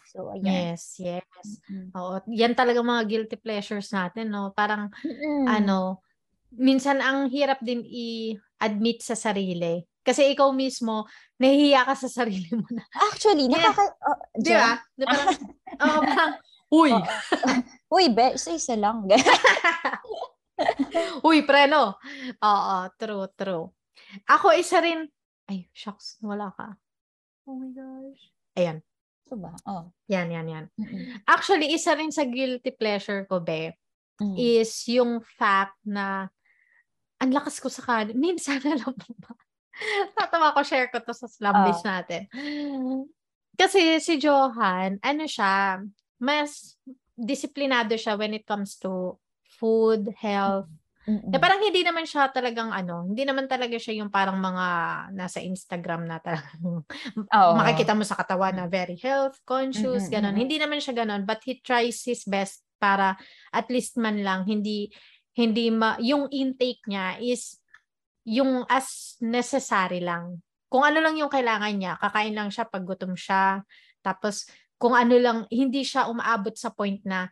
[0.08, 0.72] So ayan.
[0.72, 1.24] Yes, yes.
[1.68, 1.90] Mm.
[1.96, 4.54] Oo, yan talaga mga guilty pleasures natin, no?
[4.56, 5.44] Parang Mm.
[5.48, 6.00] ano,
[6.54, 9.84] minsan ang hirap din i-admit sa sarili.
[10.04, 11.08] Kasi ikaw mismo,
[11.40, 12.84] nahihiya ka sa sarili mo na.
[13.08, 13.72] Actually, Yeah.
[13.72, 13.84] nakaka...
[14.04, 14.72] oh, Di ba?
[14.92, 15.16] Di ba?
[15.80, 16.32] Oo, parang,
[16.68, 17.08] uy, Oo.
[17.94, 19.06] Uy, be, isa-isa lang.
[21.26, 21.98] uy, preno.
[22.38, 23.64] Oo, true, true.
[24.28, 25.08] Ako isa rin,
[25.48, 26.76] ay, shucks, wala ka.
[27.46, 28.22] Oh my gosh.
[28.54, 28.78] Ayan,
[29.24, 29.54] so ba?
[29.64, 29.90] Oh.
[30.06, 30.64] yan, yan, yan.
[30.74, 31.22] Mm-mm.
[31.24, 33.72] Actually, isa rin sa guilty pleasure ko, be,
[34.14, 34.38] Mm.
[34.38, 36.30] is yung fact na
[37.18, 38.14] ang lakas ko sa kanin.
[38.14, 39.34] Minsan, alam mo ba?
[40.18, 41.64] Tatawa ko, share ko to sa slam Ah.
[41.66, 42.22] list natin.
[43.54, 45.78] Kasi si Johan, ano siya,
[46.18, 46.74] mas
[47.14, 49.18] disiplinado siya when it comes to
[49.58, 50.66] food, health.
[51.04, 51.30] Mm-mm.
[51.30, 54.66] Na parang hindi naman siya talagang ano, hindi naman talaga siya yung parang mga
[55.12, 56.80] nasa Instagram na talagang
[57.28, 57.52] Oo.
[57.54, 60.36] makikita mo sa katawan na very health conscious, Mm-mm, ganon.
[60.40, 63.14] Hindi naman siya ganon, but he tries his best para
[63.52, 64.90] at least man lang hindi
[65.36, 67.58] hindi ma, yung intake niya is
[68.24, 70.40] yung as necessary lang.
[70.72, 73.62] Kung ano lang yung kailangan niya, kakain lang siya pag gutom siya.
[74.00, 74.48] Tapos
[74.80, 77.30] kung ano lang hindi siya umaabot sa point na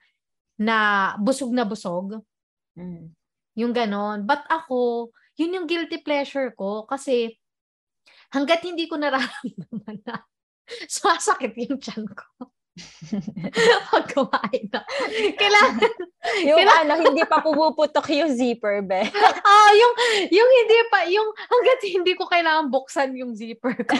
[0.60, 0.76] na
[1.18, 2.22] busog na busog,
[2.72, 3.12] Mm.
[3.60, 4.24] yung ganon.
[4.24, 7.36] But ako, yun yung guilty pleasure ko kasi
[8.32, 10.24] hanggat hindi ko nararamdaman na
[10.88, 12.48] sumasakit yung tiyan ko.
[13.92, 14.80] Pag kumain na.
[15.36, 15.92] Kailangan.
[16.48, 19.04] yung kailangan, ano, hindi pa pumuputok yung zipper, be.
[19.48, 19.92] ah, yung,
[20.32, 23.92] yung hindi pa, yung hanggat hindi ko kailangan buksan yung zipper ko.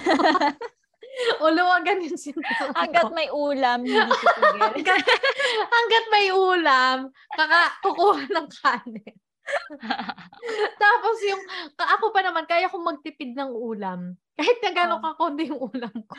[1.45, 4.97] o luwagan yung sinturon Hanggat may ulam, hindi titigil.
[5.69, 9.15] hanggat may ulam, kaka kukuha ng kanin.
[10.81, 11.43] Tapos yung,
[11.77, 14.17] ako pa naman, kaya kong magtipid ng ulam.
[14.33, 15.07] Kahit na gano'ng oh.
[15.13, 16.17] kakonti yung ulam ko.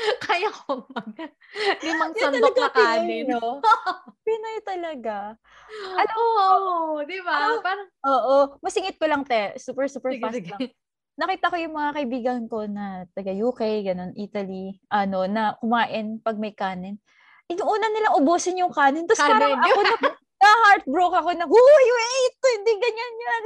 [0.26, 1.12] Kaya ko mag
[1.84, 3.26] limang sandok na kanin.
[3.26, 3.60] Pinoy, no?
[4.26, 5.36] Pinoy talaga.
[5.96, 7.56] Alam mo, oh, di ba?
[7.56, 8.36] Oh, Parang, oo.
[8.64, 9.56] Masingit ko lang, te.
[9.60, 10.52] Super, super sige, fast sige.
[10.54, 10.60] lang.
[11.20, 16.40] Nakita ko yung mga kaibigan ko na taga UK, ganun, Italy, ano, na kumain pag
[16.40, 16.96] may kanin.
[17.50, 19.04] Inuuna nilang ubusin yung kanin.
[19.04, 19.94] Tapos parang ako na,
[20.40, 22.34] na-heartbroke ako na, Uy, wait!
[22.40, 23.42] Hindi ganyan yan.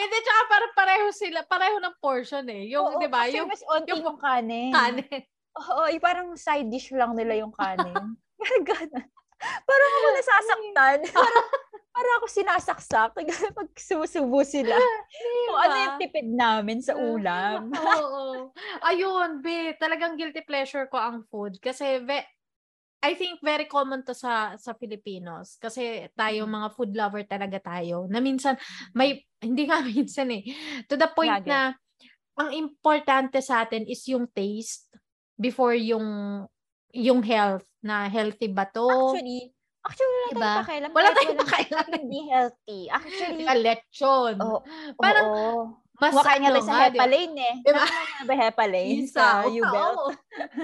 [0.00, 2.72] Hindi, tsaka parang pareho sila, pareho ng portion eh.
[2.72, 3.28] Yung, di ba?
[3.28, 4.72] Yung, mas onti yung, yung kanin.
[4.72, 5.22] Kanin.
[5.58, 8.14] Oo, yung parang side dish lang nila yung kanin.
[8.68, 9.06] Ganun.
[9.38, 10.98] Parang ako nasasaktan.
[11.14, 11.46] Parang,
[11.94, 13.10] parang ako sinasaksak.
[13.54, 14.74] Pag sumusubo sila.
[14.74, 15.46] Diba?
[15.46, 17.70] Kung ano yung tipid namin sa ulam.
[17.94, 18.50] Oo.
[18.82, 21.58] Ayun, be, talagang guilty pleasure ko ang food.
[21.62, 22.26] Kasi, ve,
[22.98, 26.50] I think very common to sa sa Filipinos kasi tayo mm.
[26.50, 28.10] mga food lover talaga tayo.
[28.10, 28.58] Na minsan
[28.90, 30.42] may hindi nga minsan eh.
[30.90, 31.46] To the point Lagi.
[31.46, 31.78] na
[32.34, 34.90] ang importante sa atin is yung taste
[35.38, 36.44] before yung
[36.92, 38.84] yung health na healthy ba to?
[38.84, 39.54] Actually,
[39.86, 40.42] actually wala diba?
[40.42, 40.90] tayong pakialam.
[40.90, 41.86] Wala tayong pakialam.
[41.94, 42.80] Hindi healthy.
[42.90, 44.36] Actually, diba, lechon.
[44.42, 44.60] Oh,
[44.98, 45.62] Parang, oh,
[45.98, 47.56] mas nga ano tayo sa Hepalane eh.
[47.66, 47.84] Diba?
[48.22, 49.02] Ba Hepalane?
[49.10, 49.98] Sa U-Belt.
[49.98, 50.10] Oh.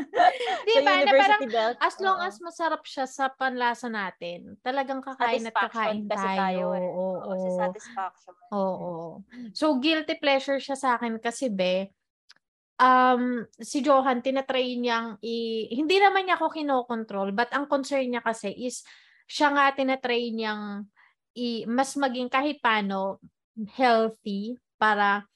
[0.71, 0.93] diba?
[1.03, 1.77] Na parang, belt.
[1.83, 6.39] as long as masarap siya sa panlasa natin, talagang kakain at kakain tayo.
[6.39, 6.87] tayo eh.
[6.87, 7.31] Oo, oo.
[7.35, 8.35] Kasi satisfaction.
[8.55, 8.93] Oo.
[9.51, 11.91] So, guilty pleasure siya sa akin kasi, be,
[12.79, 15.69] um, si Johan, tinatry niyang i...
[15.71, 18.83] Hindi naman niya ako kinokontrol, but ang concern niya kasi is,
[19.27, 20.87] siya nga tinatry niyang
[21.39, 23.19] i, mas maging kahit paano
[23.79, 25.27] healthy para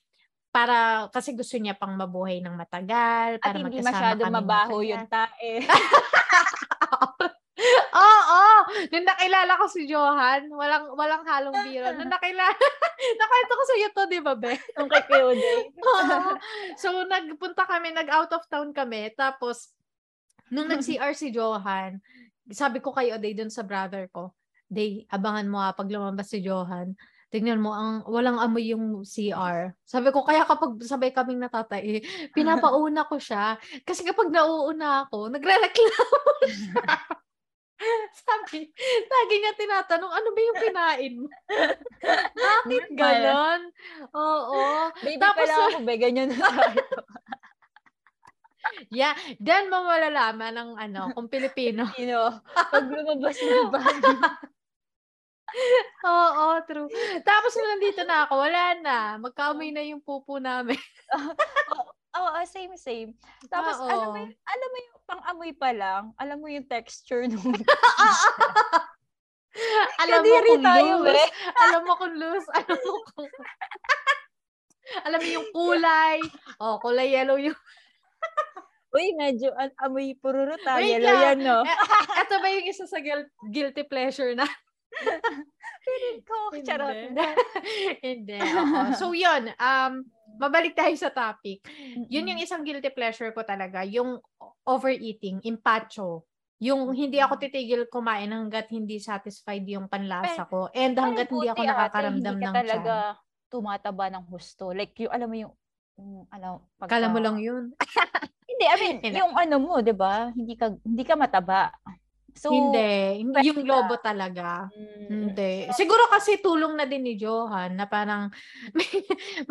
[0.49, 4.91] para kasi gusto niya pang mabuhay ng matagal para At hindi masyado mabaho matagal.
[4.91, 5.53] yung tae.
[7.59, 8.43] Oo,
[8.95, 11.91] nung nakilala ko si Johan, walang walang halong biro.
[11.99, 12.55] Nung nakilala,
[13.21, 14.55] nakwento ko sa iyo to, di ba, Be?
[14.79, 16.39] Yung kay Kuya
[16.79, 19.75] So, nagpunta kami, nag-out of town kami, tapos,
[20.55, 21.99] nung nag-CR si Johan,
[22.49, 24.33] sabi ko kay Oday dun sa brother ko,
[24.69, 26.93] Day, abangan mo ha, pag lumabas si Johan,
[27.33, 29.73] tingnan mo, ang walang amoy yung CR.
[29.85, 33.57] Sabi ko, kaya kapag sabay kaming natatay, pinapauna ko siya.
[33.85, 36.85] Kasi kapag nauuna ako, nagre-reklamo siya.
[38.27, 38.61] Sabi,
[39.07, 41.29] lagi niya tinatanong, ano ba yung kinain mo?
[42.43, 43.61] Bakit ganon?
[44.15, 44.91] Oo.
[45.03, 46.47] Baby, Tapos, kailangan ko ba ganyan na
[48.93, 51.89] yeah, then mo malalaman ng ano, kung Pilipino.
[51.95, 52.45] Pilipino.
[52.53, 54.03] Pag lumabas ng bahay.
[56.05, 56.89] Oo, true.
[57.25, 58.99] Tapos nung nandito na ako, wala na.
[59.17, 60.77] Magkaamoy na yung pupo namin.
[62.17, 63.11] Oo, oh, same, same.
[63.53, 63.89] Tapos, Oo.
[63.89, 67.53] alam mo, yung, alam mo yung pang-amoy pa lang, alam mo yung texture nung...
[70.03, 71.19] alam mo kung tayo, loose.
[71.19, 71.29] Eh.
[71.65, 72.49] alam mo kung loose.
[72.55, 73.29] Alam mo kung...
[75.05, 76.19] alam mo yung kulay.
[76.57, 77.59] Oh, kulay yellow yung...
[78.89, 80.17] Uy, medyo an amoy.
[80.17, 81.37] Wait yellow lang.
[81.37, 81.61] yan, no?
[82.25, 82.97] Ito ba yung isa sa
[83.53, 84.49] guilty pleasure na?
[85.89, 86.97] Feeling ko, charot.
[88.05, 88.39] Hindi.
[89.01, 89.49] So, yun.
[89.57, 90.05] Um,
[90.37, 91.65] mabalik tayo sa topic.
[92.13, 94.21] Yun yung isang guilty pleasure ko talaga, yung
[94.69, 96.29] overeating, impacho.
[96.59, 101.63] Yung hindi ako titigil kumain hanggat hindi satisfied yung panlasa ko and hanggat hindi ako
[101.63, 103.47] nakakaramdam ate, hindi ng talaga tiyan.
[103.47, 104.75] tumataba ng husto.
[104.75, 105.53] Like, yung, alam mo yung,
[105.95, 106.99] yung ano, pagka...
[106.99, 107.71] Kala mo lang yun.
[108.51, 110.35] hindi, I mean, yung ano mo, di ba?
[110.35, 111.71] Hindi ka, hindi ka mataba.
[112.39, 113.27] So, hindi.
[113.43, 114.71] Yung lobo talaga.
[114.71, 115.09] Mm.
[115.09, 115.67] Hindi.
[115.75, 118.31] Siguro kasi tulong na din ni Johan na parang
[118.79, 118.91] may,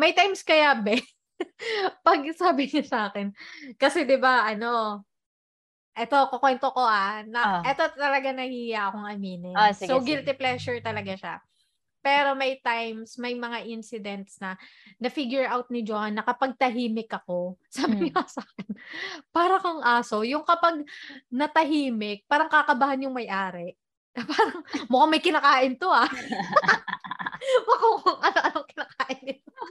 [0.00, 0.96] may times kaya, be,
[2.06, 3.30] pag sabi niya sa akin,
[3.76, 5.02] kasi 'di ba ano,
[5.98, 7.62] eto, kukwento ko ah, na, uh.
[7.66, 9.54] eto talaga nahihiya akong aminin.
[9.54, 10.38] Uh, sige, so, guilty sige.
[10.38, 11.34] pleasure talaga siya.
[12.08, 14.56] Pero may times, may mga incidents na
[14.96, 18.02] na-figure out ni Johan na kapag tahimik ako, sabi mm.
[18.08, 18.72] niya sa akin,
[19.28, 20.24] para kang aso.
[20.24, 20.88] Yung kapag
[21.28, 23.76] natahimik, parang kakabahan yung may-ari.
[24.18, 26.10] Parang, mukhang may kinakain to ah.
[27.68, 29.62] mukhang ano-ano kinakain nito.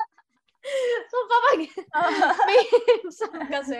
[1.12, 1.60] so kapag
[2.48, 2.62] may
[3.48, 3.80] kasi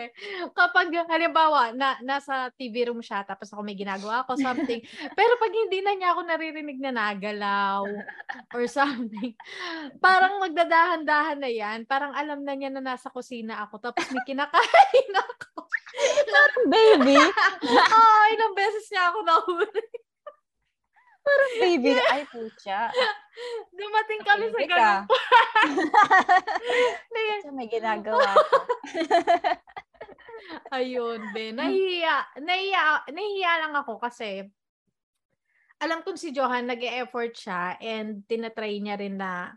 [0.54, 4.80] kapag halimbawa na nasa TV room siya tapos ako may ginagawa ako something
[5.18, 7.84] pero pag hindi na niya ako naririnig na nagalaw
[8.54, 9.34] or something
[10.00, 15.12] parang magdadahan-dahan na yan parang alam na niya na nasa kusina ako tapos may kinakain
[15.14, 15.68] ako
[16.28, 17.16] Parang baby.
[17.18, 19.82] oh, ilang beses niya ako nahuli.
[21.28, 21.92] Parang baby.
[22.08, 22.88] Ay, pucha.
[23.76, 25.04] Dumating kami sa ganun.
[27.12, 28.28] Pucha, may ginagawa.
[30.76, 31.52] Ayun, be.
[31.56, 34.48] Nahihiya, nahihiya, nahihiya lang ako kasi
[35.78, 39.54] alam kong si Johan nag-e-effort siya and tinatry niya rin na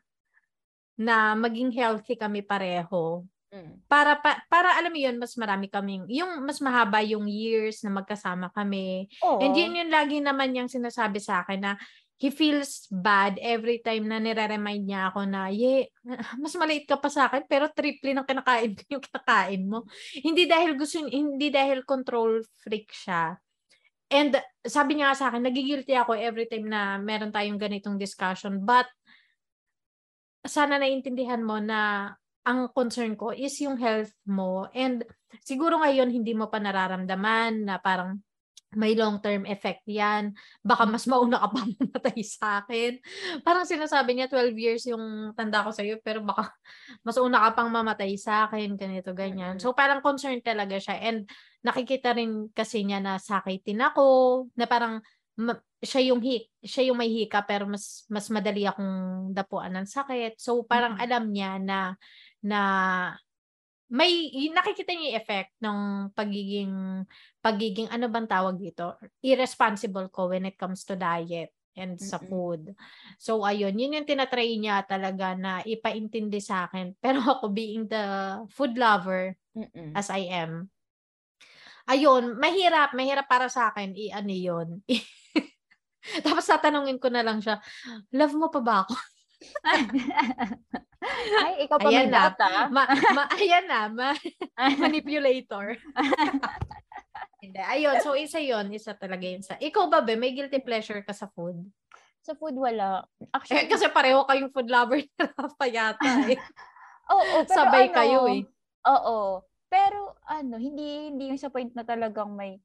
[0.93, 3.25] na maging healthy kami pareho.
[3.51, 3.83] Mm.
[3.91, 7.91] Para pa, para alam mo yun, mas marami kaming yung mas mahaba yung years na
[7.91, 9.11] magkasama kami.
[9.19, 9.43] Oo.
[9.43, 11.73] And yun yung lagi naman niyang sinasabi sa akin na
[12.21, 15.89] he feels bad every time na nire-remind niya ako na, ye,
[16.41, 19.89] mas maliit ka pa sa akin, pero triple ng kinakain ko yung kinakain mo.
[20.21, 23.35] Hindi dahil gusto, hindi dahil control freak siya.
[24.11, 28.61] And sabi niya sa akin, nagigilty ako every time na meron tayong ganitong discussion.
[28.61, 28.85] But,
[30.45, 32.13] sana naiintindihan mo na
[32.45, 34.65] ang concern ko is yung health mo.
[34.73, 35.05] And
[35.45, 38.17] siguro ngayon hindi mo pa nararamdaman na parang
[38.71, 40.31] may long-term effect yan.
[40.63, 43.03] Baka mas mauna ka pang mamatay sa akin.
[43.43, 46.55] Parang sinasabi niya 12 years yung tanda ko sa'yo pero baka
[47.05, 49.59] mas una ka pang mamatay sa akin, ganito, ganyan.
[49.59, 50.97] So parang concerned talaga siya.
[51.03, 51.27] And
[51.61, 55.03] nakikita rin kasi niya na sakitin ako, na parang
[55.35, 59.87] ma- siya yung hi- siya yung may hika pero mas mas madali akong dapuan ng
[59.89, 60.39] sakit.
[60.39, 61.03] So parang Mhm.
[61.03, 61.79] alam niya na
[62.41, 62.61] na
[63.91, 65.79] may nakikita niya yung effect ng
[66.15, 66.73] pagiging
[67.43, 68.95] pagiging ano bang tawag dito?
[69.19, 72.71] Irresponsible ko when it comes to diet and sa food.
[73.19, 76.95] So ayun, yun yung tinatry niya talaga na ipaintindi sa akin.
[77.03, 79.91] Pero ako being the food lover Mm-mm.
[79.91, 80.71] as I am,
[81.87, 84.67] ayun, mahirap, mahirap para sa akin i-ano yun.
[86.25, 87.61] Tapos tatanungin ko na lang siya,
[88.15, 88.95] love mo pa ba ako?
[91.41, 92.29] Ay, ikaw pa Ayan may na.
[92.29, 92.69] data.
[92.69, 92.85] Ma,
[93.17, 94.09] ma, ayan na, ma,
[94.83, 95.73] manipulator.
[97.41, 99.57] Hindi, ayun, so isa yon isa talaga yun sa.
[99.57, 101.57] Ikaw ba, be, may guilty pleasure ka sa food?
[102.21, 103.01] Sa food, wala.
[103.17, 106.37] Eh, Actually, kasi pareho kayong food lover na Rafa yata eh.
[107.09, 108.41] oo, pero Sabay ano, kayo eh.
[108.85, 109.41] Oo.
[109.65, 112.61] Pero ano, hindi hindi yung sa point na talagang may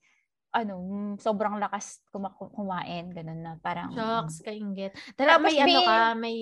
[0.56, 4.96] ano, mm, sobrang lakas kuma- kumain, ganun na parang Shucks, kaingit.
[5.12, 6.36] Talaga Tapos may ano ka, may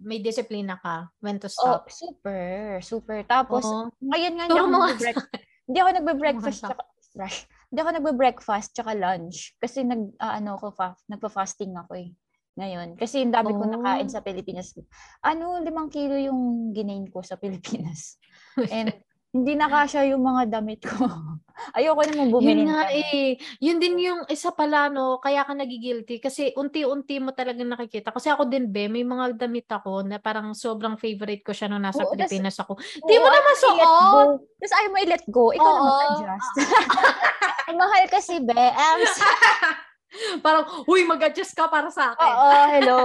[0.00, 1.90] may disiplina ka when to Oh, stop.
[1.90, 3.26] super, super.
[3.26, 3.90] Tapos Oo.
[4.00, 5.30] ngayon nga Turo ako mo nga nagbe-break-
[5.66, 7.38] hindi ako nagbe-breakfast tsaka fresh.
[7.66, 12.14] Hindi ako nagbe-breakfast tsaka lunch kasi nag ah, ano ako fa- nagpa-fasting ako eh.
[12.56, 14.14] Ngayon, kasi yung dami ko nakain Oh.
[14.14, 14.72] sa Pilipinas.
[15.20, 18.16] Ano, limang kilo yung ginain ko sa Pilipinas.
[18.72, 18.96] And
[19.36, 21.04] hindi na kasya yung mga damit ko.
[21.76, 22.64] Ayoko namang bumili.
[22.64, 23.40] Yun ng nga eh.
[23.64, 28.12] Yun din yung isa pala no, kaya ka nagigilty kasi unti-unti mo talaga nakikita.
[28.12, 31.84] Kasi ako din be, may mga damit ako na parang sobrang favorite ko siya nung
[31.84, 32.76] nasa Oo, Pilipinas ako.
[32.76, 34.28] Oo, Di mo naman suot.
[34.56, 35.44] Tapos ayaw mo i-let go.
[35.52, 35.84] Ikaw na Oo.
[35.88, 36.54] mag-adjust.
[37.72, 38.56] Ang mahal kasi, be.
[38.56, 39.14] Ems.
[40.44, 42.32] parang, huy, mag-adjust ka para sa akin.
[42.36, 43.00] Oo, hello.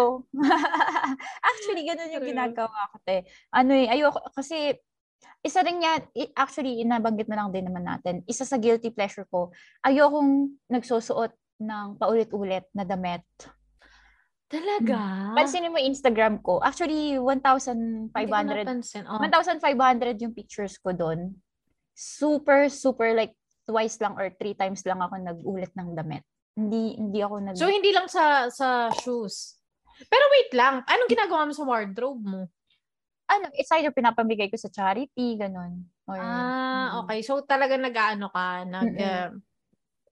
[1.49, 3.25] actually, ganun yung ginagawa ko, te.
[3.51, 4.75] Ano eh, ayoko, kasi,
[5.41, 6.01] isa rin yan,
[6.38, 9.49] actually, inabanggit na lang din naman natin, isa sa guilty pleasure ko,
[9.82, 13.26] ayokong nagsusuot ng paulit-ulit na damit.
[14.51, 15.32] Talaga?
[15.32, 16.59] Pansinin mo yung Instagram ko.
[16.59, 19.03] Actually, 1,500 Hindi ko napansin.
[19.07, 19.22] Oh.
[19.24, 21.32] 1,500 yung pictures ko doon.
[21.95, 23.32] Super, super like
[23.63, 26.28] twice lang or three times lang ako nag-ulit ng damit.
[26.51, 29.55] Hindi hindi ako nag So, hindi lang sa sa shoes.
[30.11, 32.41] Pero wait lang, anong ginagawa mo sa wardrobe mo?
[33.30, 35.86] Ano, it's either pinapamigay ko sa charity, ganun.
[36.07, 37.05] Or, Ah, mm.
[37.05, 37.19] okay.
[37.22, 38.93] So, talaga nag-ano ka, nag...
[38.97, 39.32] Uh,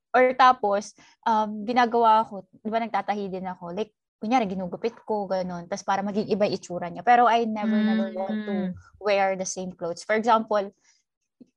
[0.09, 5.69] Or tapos, um, ginagawa ko, di ba nagtatahi din ako, like, kunyari, ginugupit ko, ganun.
[5.69, 7.05] Tapos para maging iba itsura niya.
[7.05, 10.03] Pero I never, never want to mm, wear the same clothes.
[10.03, 10.73] For example,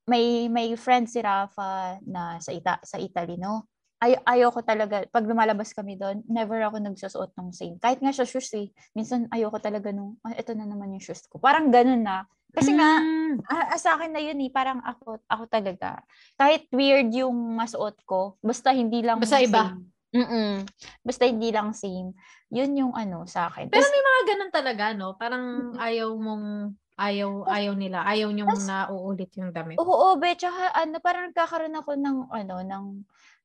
[0.06, 3.71] may may friend si Rafa na sa Ita sa Italy, no?
[4.02, 7.78] Ay ayoko talaga pag lumalabas kami doon, never ako nagsusuot ng same.
[7.78, 8.74] Kahit nga sa shoes eh.
[8.98, 11.38] Minsan ayoko talaga nung ah, ito na naman yung shoes ko.
[11.38, 12.26] Parang ganun na.
[12.50, 16.02] Kasi nga mm, ah, sa akin na yun eh, parang ako ako talaga.
[16.34, 19.70] Kahit weird yung masuot ko, basta hindi lang Basta iba.
[19.70, 19.86] same.
[20.12, 20.68] Mm-mm.
[21.00, 22.12] Basta hindi lang same.
[22.52, 23.72] Yun yung ano sa akin.
[23.72, 25.16] Pero Tas- may mga ganun talaga, no?
[25.16, 28.04] Parang ayaw mong, ayaw, ayaw nila.
[28.04, 29.80] Ayaw niyong Tas- nauulit yung damit.
[29.80, 32.84] Oo, be, tsaka ano, parang nagkakaroon ako ng ano, ng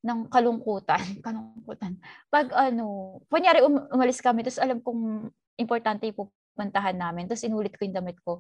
[0.08, 2.00] ng kalungkutan, kalungkutan.
[2.32, 5.28] Pag ano, kunyari um, umalis kami, tapos alam kong
[5.60, 8.40] importante yung pupuntahan namin, tapos inulit ko yung damit ko.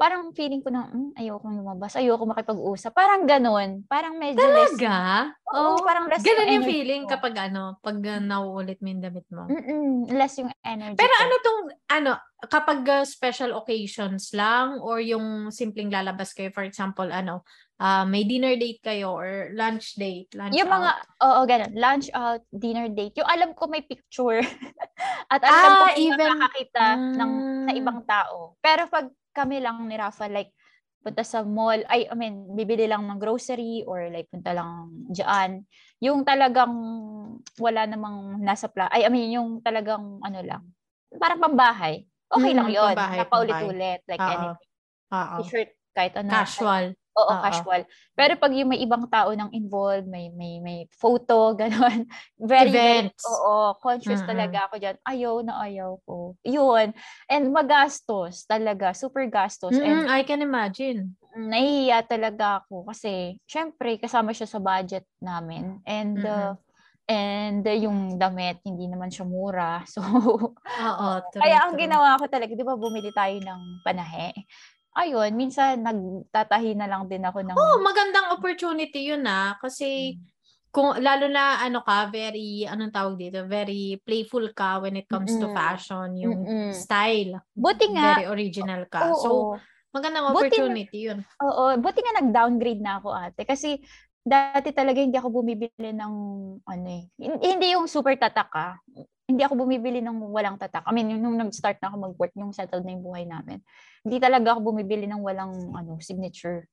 [0.00, 2.88] Parang feeling ko na, mm, ayoko lumabas, ayoko makipag-usap.
[2.90, 3.84] Parang ganun.
[3.84, 5.28] Parang medyo Talaga?
[5.28, 5.44] less.
[5.46, 7.10] Oo, Oh, parang less ganun yung energy feeling ko.
[7.12, 9.44] kapag ano, pag uh, nauulit mo yung damit mo.
[9.44, 11.20] Mm-mm, less yung energy Pero ko.
[11.20, 11.60] ano tong,
[11.92, 12.10] ano,
[12.42, 17.44] kapag uh, special occasions lang or yung simpleng lalabas kayo, for example, ano,
[17.76, 21.04] uh, may dinner date kayo or lunch date, lunch Yung mga, out.
[21.20, 21.72] oo, ganun.
[21.74, 23.20] Lunch out, dinner date.
[23.20, 24.40] Yung alam ko may picture.
[25.28, 28.56] At alam Ah, ko may even- makakakita ng, sa ibang tao.
[28.58, 30.52] Pero pag kami lang ni Rafa, like,
[31.00, 35.64] punta sa mall, ay, I mean, bibili lang ng grocery or like, punta lang dyan.
[36.04, 36.72] Yung talagang
[37.56, 40.62] wala namang nasa pla, ay, I mean, yung talagang, ano lang,
[41.16, 42.04] parang pambahay.
[42.30, 42.94] Okay lang Mm, yun.
[42.94, 44.00] pambahay, Napaulit-ulit.
[44.06, 44.28] Like, Oo.
[44.28, 44.70] anything.
[45.10, 45.36] Oo.
[45.42, 46.30] T-shirt, kahit ano.
[46.30, 46.99] Casual.
[47.18, 47.42] Oo, Oo.
[47.42, 47.82] casual.
[48.14, 52.06] Pero pag yung may ibang tao nang involved, may may may photo, gano'n.
[52.38, 53.24] Very, very, Events.
[53.26, 54.30] oo, conscious Mm-mm.
[54.30, 54.96] talaga ako dyan.
[55.02, 56.38] Ayaw na ayaw ko.
[56.46, 56.94] Yun.
[57.26, 58.94] And magastos talaga.
[58.94, 59.74] Super gastos.
[59.74, 61.18] Mm, And I can imagine.
[61.30, 65.78] nahihiya talaga ako kasi syempre kasama siya sa budget namin.
[65.86, 66.58] And uh,
[67.06, 69.82] and uh, yung damit, hindi naman siya mura.
[69.90, 71.82] So, Oo, true, kaya ang true.
[71.82, 74.30] ginawa ko talaga, di ba bumili tayo ng panahe?
[74.90, 77.54] Ayun, minsan nagtatahi na lang din ako ng...
[77.54, 79.54] Oh, magandang opportunity yun ah.
[79.62, 80.26] Kasi Mm.
[80.70, 85.30] kung lalo na ano ka, very, anong tawag dito, very playful ka when it comes
[85.30, 85.54] to Mm-mm.
[85.54, 86.70] fashion, yung Mm-mm.
[86.74, 87.38] style.
[87.54, 89.14] Buti nga, Very original ka.
[89.14, 89.30] oo, So,
[89.94, 91.18] magandang Buti opportunity yun.
[91.42, 93.42] oo, buti nga nag-downgrade na ako ate.
[93.46, 93.78] Kasi
[94.20, 96.14] dati talaga hindi ako bumibili ng
[96.62, 97.02] ano eh.
[97.18, 98.74] hin- Hindi yung super tatak ah.
[99.30, 100.82] Hindi ako bumibili ng walang tatak.
[100.82, 103.62] I mean, yung nung nag-start na ako mag-work, yung settled na yung buhay namin.
[104.02, 106.66] Hindi talaga ako bumibili ng walang ano signature.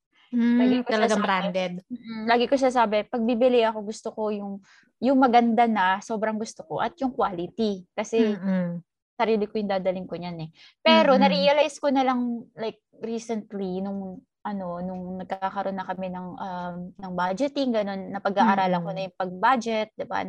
[0.57, 1.23] Lagi Mm, ko talagang sasabi.
[1.23, 1.73] branded.
[1.93, 4.59] Mm, Lagi ko sasabi, pag bibili ako, gusto ko yung
[4.97, 7.85] yung maganda na, sobrang gusto ko, at yung quality.
[7.93, 8.81] Kasi Mm-mm.
[9.17, 10.49] sarili ko yung dadaling ko niyan eh.
[10.81, 11.21] Pero Mm-mm.
[11.21, 17.13] na-realize ko na lang like recently nung ano nung nagkakaroon na kami ng um, ng
[17.13, 18.95] budgeting ganun na pag-aaralan ko Mm-mm.
[18.95, 20.23] na yung pag-budget, 'di ba?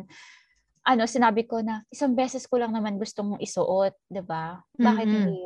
[0.87, 4.63] Ano, sinabi ko na isang beses ko lang naman gustong isuot, 'di ba?
[4.73, 5.11] Bakit Mm-mm.
[5.11, 5.39] hindi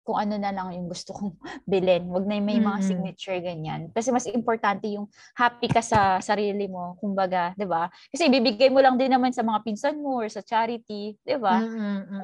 [0.00, 1.38] kung ano na lang yung gusto kong
[1.70, 2.08] bilhin.
[2.10, 2.82] Wag na yung may mga Mm-mm.
[2.82, 3.92] signature ganyan.
[3.94, 5.06] Kasi mas importante yung
[5.38, 7.86] happy ka sa sarili mo, kumbaga, 'di ba?
[8.10, 11.62] Kasi bibigay mo lang din naman sa mga pinsan mo or sa charity, 'di ba?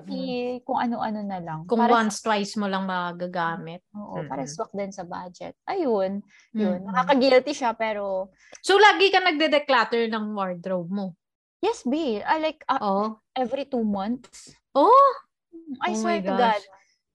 [0.06, 1.64] Hindi kung ano-ano na lang.
[1.64, 3.80] Kung Para once, twice mo lang magagamit.
[3.96, 4.52] Oo, para Mm-mm.
[4.52, 5.54] swak din sa budget.
[5.64, 6.20] Ayun,
[6.52, 6.78] yun.
[6.82, 6.86] Mm-mm.
[6.92, 8.28] Nakaka-guilty siya pero
[8.62, 11.06] So, lagi ka nagde-declutter ng wardrobe mo.
[11.62, 12.20] Yes, B.
[12.20, 13.04] I like uh, Oo.
[13.36, 14.52] every two months.
[14.76, 15.12] Oh,
[15.82, 16.34] I Oh swear to.
[16.34, 16.62] God.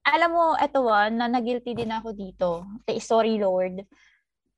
[0.02, 2.66] Alam mo, eto ah, na nag-guilty din ako dito.
[2.98, 3.86] Sorry, Lord.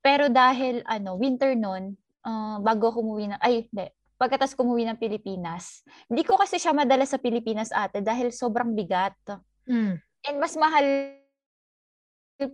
[0.00, 3.88] Pero dahil, ano, winter nun, ah, bago ako umuwi na, ay, hindi.
[4.14, 8.72] Pagkatas ko umuwi ng Pilipinas, hindi ko kasi siya madala sa Pilipinas ate dahil sobrang
[8.72, 9.18] bigat.
[9.66, 9.94] mm.
[10.24, 11.20] And mas mahal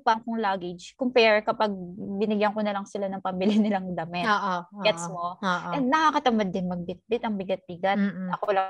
[0.04, 1.72] pa kung luggage compare kapag
[2.20, 4.28] binigyan ko na lang sila ng pambili nilang damit.
[4.28, 4.84] Oo.
[4.84, 5.40] Gets mo?
[5.40, 5.70] Oo.
[5.72, 7.96] And nakakatamad din magbitbit, ang bigat-bigat.
[7.96, 8.28] Mm-mm.
[8.36, 8.68] Ako lang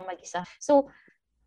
[0.00, 0.44] mag-isa.
[0.60, 0.88] So,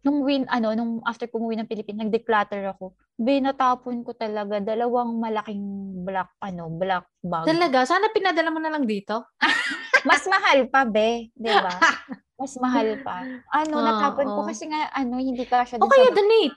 [0.01, 2.95] nung win, ano, nung after ko umuwi ng Pilipinas, nag-declutter ako.
[3.19, 5.61] Binatapon ko talaga dalawang malaking
[6.07, 7.45] black, ano, black bag.
[7.45, 7.83] Talaga?
[7.83, 9.27] Sana pinadala mo na lang dito.
[10.07, 11.33] Mas mahal pa, be.
[11.35, 11.75] Di ba?
[12.39, 13.27] Mas mahal pa.
[13.51, 13.83] Ano, Oo.
[13.83, 16.55] natapon ko kasi nga, ano, hindi ka siya O kaya donate.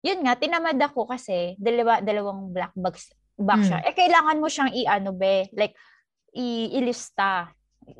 [0.00, 2.96] Yun nga, tinamad ako kasi dalawa, dalawang black bag
[3.38, 3.62] Hmm.
[3.62, 3.78] siya.
[3.82, 5.74] Eh, kailangan mo siyang i-ano be, like,
[6.32, 7.50] i- ilista.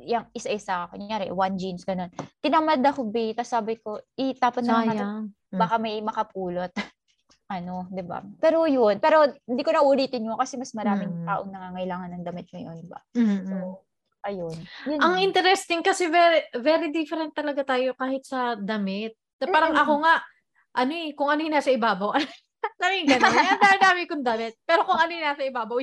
[0.05, 2.11] Yung isa-isa, kunyari, one jeans, ganun.
[2.39, 5.25] Tinamad ako be, tapos sabi ko, itapon na lang natin, Sayang.
[5.49, 5.59] Mm.
[5.59, 6.73] baka may makapulot.
[7.49, 8.21] ano, di ba?
[8.37, 11.25] Pero yun, pero hindi ko na ulitin yun kasi mas maraming Mm.
[11.25, 13.01] taong nangangailangan ng damit ngayon, di ba?
[13.17, 13.47] Mm-mm.
[13.47, 13.57] So,
[14.21, 14.57] ayun.
[14.85, 15.25] Yun Ang yun.
[15.25, 19.17] interesting kasi very very different talaga tayo kahit sa damit.
[19.41, 19.81] Parang Mm-mm.
[19.81, 20.15] ako nga,
[20.75, 22.11] ano eh, kung ano yung nasa ibabaw.
[22.15, 22.29] Alam
[22.91, 23.35] mo yung gano'n?
[23.59, 24.55] Ang dami kong damit.
[24.67, 25.79] Pero kung ano yung nasa ibabaw,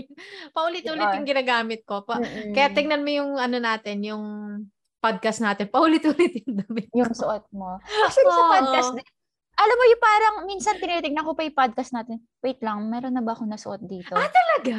[0.52, 2.04] paulit-ulit yung ginagamit ko.
[2.04, 2.52] Pa, Mm-mm.
[2.52, 4.24] kaya tingnan mo yung ano natin, yung
[5.00, 6.90] podcast natin, paulit-ulit yung damit.
[6.92, 7.78] yung suot mo.
[8.06, 8.52] Actually, sa Oo.
[8.52, 9.08] podcast, din,
[9.56, 12.20] alam mo yung parang, minsan tinitignan ko pa yung podcast natin.
[12.44, 14.12] Wait lang, meron na ba ako nasuot dito?
[14.12, 14.78] Ah, Talaga?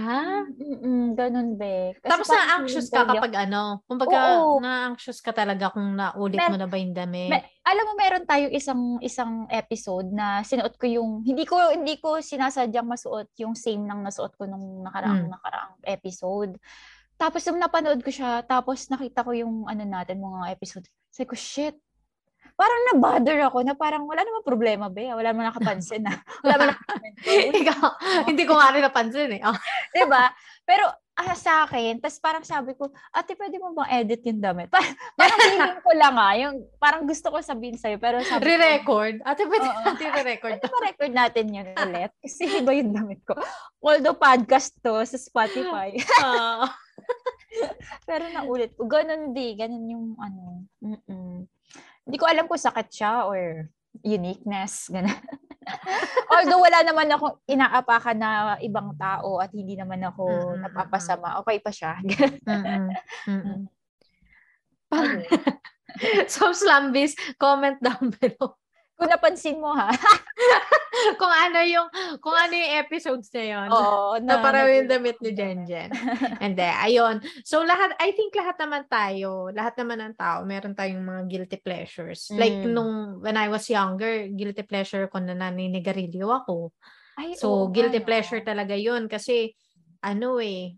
[0.52, 1.96] Mm-mm, ganun, be.
[1.96, 4.60] Kasi Tapos na-anxious ka ko, kapag ano, kumbaga Oo.
[4.60, 7.30] na-anxious ka talaga kung naulit Mer- mo na ba yung damit.
[7.32, 11.98] Me- alam mo meron tayo isang isang episode na sinuot ko yung hindi ko hindi
[11.98, 15.32] ko sinasadyang masuot yung same nang nasuot ko nung nakaraang Mm.
[15.34, 16.54] nakaraang episode.
[17.18, 20.86] Tapos nung napanood ko siya, tapos nakita ko yung ano natin mga episode.
[21.10, 21.74] Sabi ko, shit.
[22.56, 25.12] Parang na-bother ako na parang wala namang problema, be.
[25.12, 26.16] Wala naman nakapansin na.
[26.42, 27.48] Wala naman nakapansin.
[27.62, 27.80] Ikaw,
[28.24, 29.42] hindi ko nga rin napansin eh.
[29.44, 29.56] Oh.
[29.94, 30.32] diba?
[30.64, 34.68] Pero ah, sa akin, tapos parang sabi ko, ate, pwede mo bang edit yung damit?
[34.72, 39.24] Parang, parang feeling ko lang ah, yung parang gusto ko sabihin sa'yo, pero sabi Re-record?
[39.24, 39.80] Ate, pwede Oo.
[39.84, 40.60] natin re-record.
[40.60, 42.12] Pwede ba record natin yun ulit?
[42.20, 43.36] Kasi iba yung damit ko.
[43.84, 45.96] Although podcast to sa Spotify.
[46.20, 46.68] Ah.
[48.08, 48.84] pero naulit ko.
[48.84, 49.56] Ganun di.
[49.56, 50.68] Ganun yung ano.
[50.84, 51.48] Mm-mm.
[52.06, 53.66] Hindi ko alam kung sakit siya or
[54.06, 54.88] uniqueness.
[54.94, 55.10] Ganun.
[56.32, 58.30] Although wala naman ako inaapakan na
[58.62, 61.42] ibang tao at hindi naman ako Mm-mm, napapasama.
[61.42, 61.98] Okay pa siya.
[63.26, 63.66] Mm-mm.
[64.94, 65.26] Ayun.
[66.32, 68.54] so, Slambis, comment down below
[68.96, 69.92] kung napansin mo ha.
[71.20, 71.88] kung ano yung
[72.24, 73.68] kung ano yung episodes na yun.
[73.68, 74.16] Oo.
[74.26, 75.92] na parang yung damit ni Jenjen.
[76.40, 77.20] And then, ayun.
[77.44, 81.58] So, lahat, I think lahat naman tayo, lahat naman ng tao, meron tayong mga guilty
[81.60, 82.32] pleasures.
[82.32, 82.72] Like, Mm.
[82.72, 86.72] nung, when I was younger, guilty pleasure ko na naninigarilyo ako.
[87.20, 88.08] Ay, So, oo guilty nga, no?
[88.08, 89.08] pleasure talaga yun.
[89.12, 89.52] Kasi,
[90.00, 90.72] ano eh,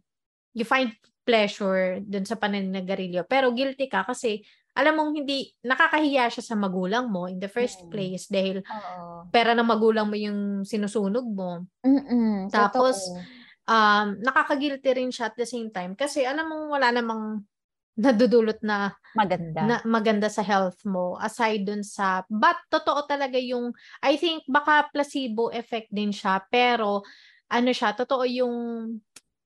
[0.59, 0.91] you find
[1.23, 3.29] pleasure dun sa paninigarilyo.
[3.29, 4.41] Pero guilty ka kasi,
[4.79, 7.91] alam mong hindi, nakakahiya siya sa magulang mo in the first Mm.
[7.91, 9.29] place dahil Oo.
[9.35, 11.67] pera ng magulang mo yung sinusunog mo.
[11.87, 12.51] Mm-mm.
[12.51, 13.29] Tapos, Totoo.
[13.69, 17.45] um, nakakagilty rin siya at the same time kasi alam mong wala namang
[17.99, 19.63] nadudulot na, maganda.
[19.67, 24.89] na maganda sa health mo aside dun sa but totoo talaga yung I think baka
[24.95, 27.03] placebo effect din siya pero
[27.51, 28.57] ano siya totoo yung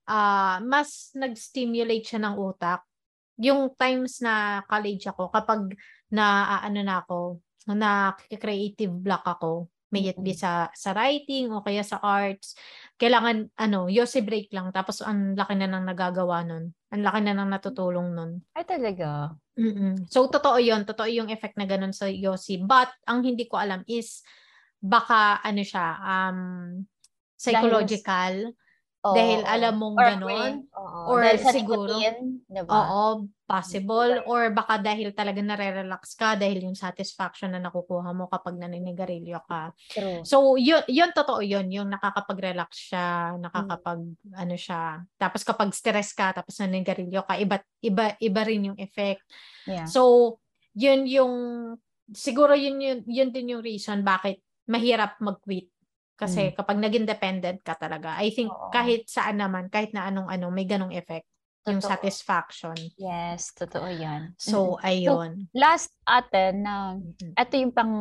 [0.08, 2.84] ah mas nag-stimulate siya ng utak
[3.40, 5.72] yung times na college ako kapag
[6.12, 7.40] na ano na ako
[7.72, 12.56] na creative block ako may it be sa sa writing o kaya sa arts
[12.96, 16.72] kailangan ano yosi break lang tapos ang laki na nang nagagawa nun.
[16.88, 18.40] Ang laki na nang natutulong nun.
[18.56, 19.36] Ay, talaga.
[19.52, 20.08] Mm-mm.
[20.08, 22.56] so totoo yon totoo yung effect na ganun sa yosi.
[22.64, 24.24] But ang hindi ko alam is
[24.80, 26.38] baka ano siya um
[27.36, 28.56] psychological
[29.02, 30.52] Oo, Dahil alam mong Or ganon,
[31.10, 32.70] or Dahil siguro- nicotine, diba?
[32.70, 34.22] Oo, possible.
[34.22, 34.30] Diba?
[34.30, 39.74] Or baka dahil talaga nare-relax ka dahil yung satisfaction na nakukuha mo kapag naninigarilyo ka.
[39.90, 40.22] True.
[40.22, 41.66] So, yun, yun totoo yun.
[41.74, 44.06] Yung nakakapag-relax siya, nakakapag,
[44.38, 45.02] ano siya.
[45.18, 49.26] Tapos kapag stress ka, tapos naninigarilyo ka, iba, iba, iba rin yung effect.
[49.66, 49.90] Yeah.
[49.90, 50.38] So,
[50.78, 51.34] yun yung,
[52.14, 54.38] siguro yun, yun, yun din yung reason bakit
[54.70, 55.71] mahirap mag-quit.
[56.22, 58.54] Kasi kapag naging dependent ka talaga, I think Mm.
[58.54, 58.70] Oo.
[58.70, 61.26] kahit saan naman, kahit na anong-ano, may ganong effect.
[61.62, 61.94] Yung Totoo.
[61.94, 62.74] satisfaction.
[62.98, 64.34] Yes, totoo yan.
[64.34, 65.46] So, ayun.
[65.54, 67.34] Last atin na, Mm-mm.
[67.34, 67.94] ito yung pang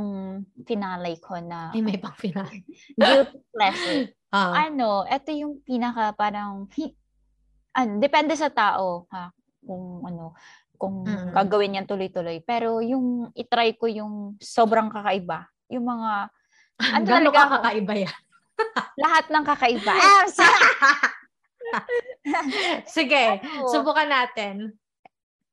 [0.65, 2.45] finale ko na Ay, may pang final.
[2.97, 4.05] guilty pleasure.
[4.31, 6.95] Ah, ano, ito yung pinaka parang, hi-
[7.75, 9.27] ano, depende sa tao, ha,
[9.59, 10.31] kung ano,
[10.73, 11.35] kung Mm.
[11.35, 12.39] gagawin yan tuloy-tuloy.
[12.39, 15.51] Pero yung itry ko yung sobrang kakaiba.
[15.67, 16.31] Yung mga,
[16.81, 18.17] ano gano'n talaga kakaiba yan?
[19.03, 19.93] lahat ng kakaiba.
[19.93, 20.25] Ah,
[22.89, 23.69] Sige, Ano?
[23.69, 24.73] subukan natin.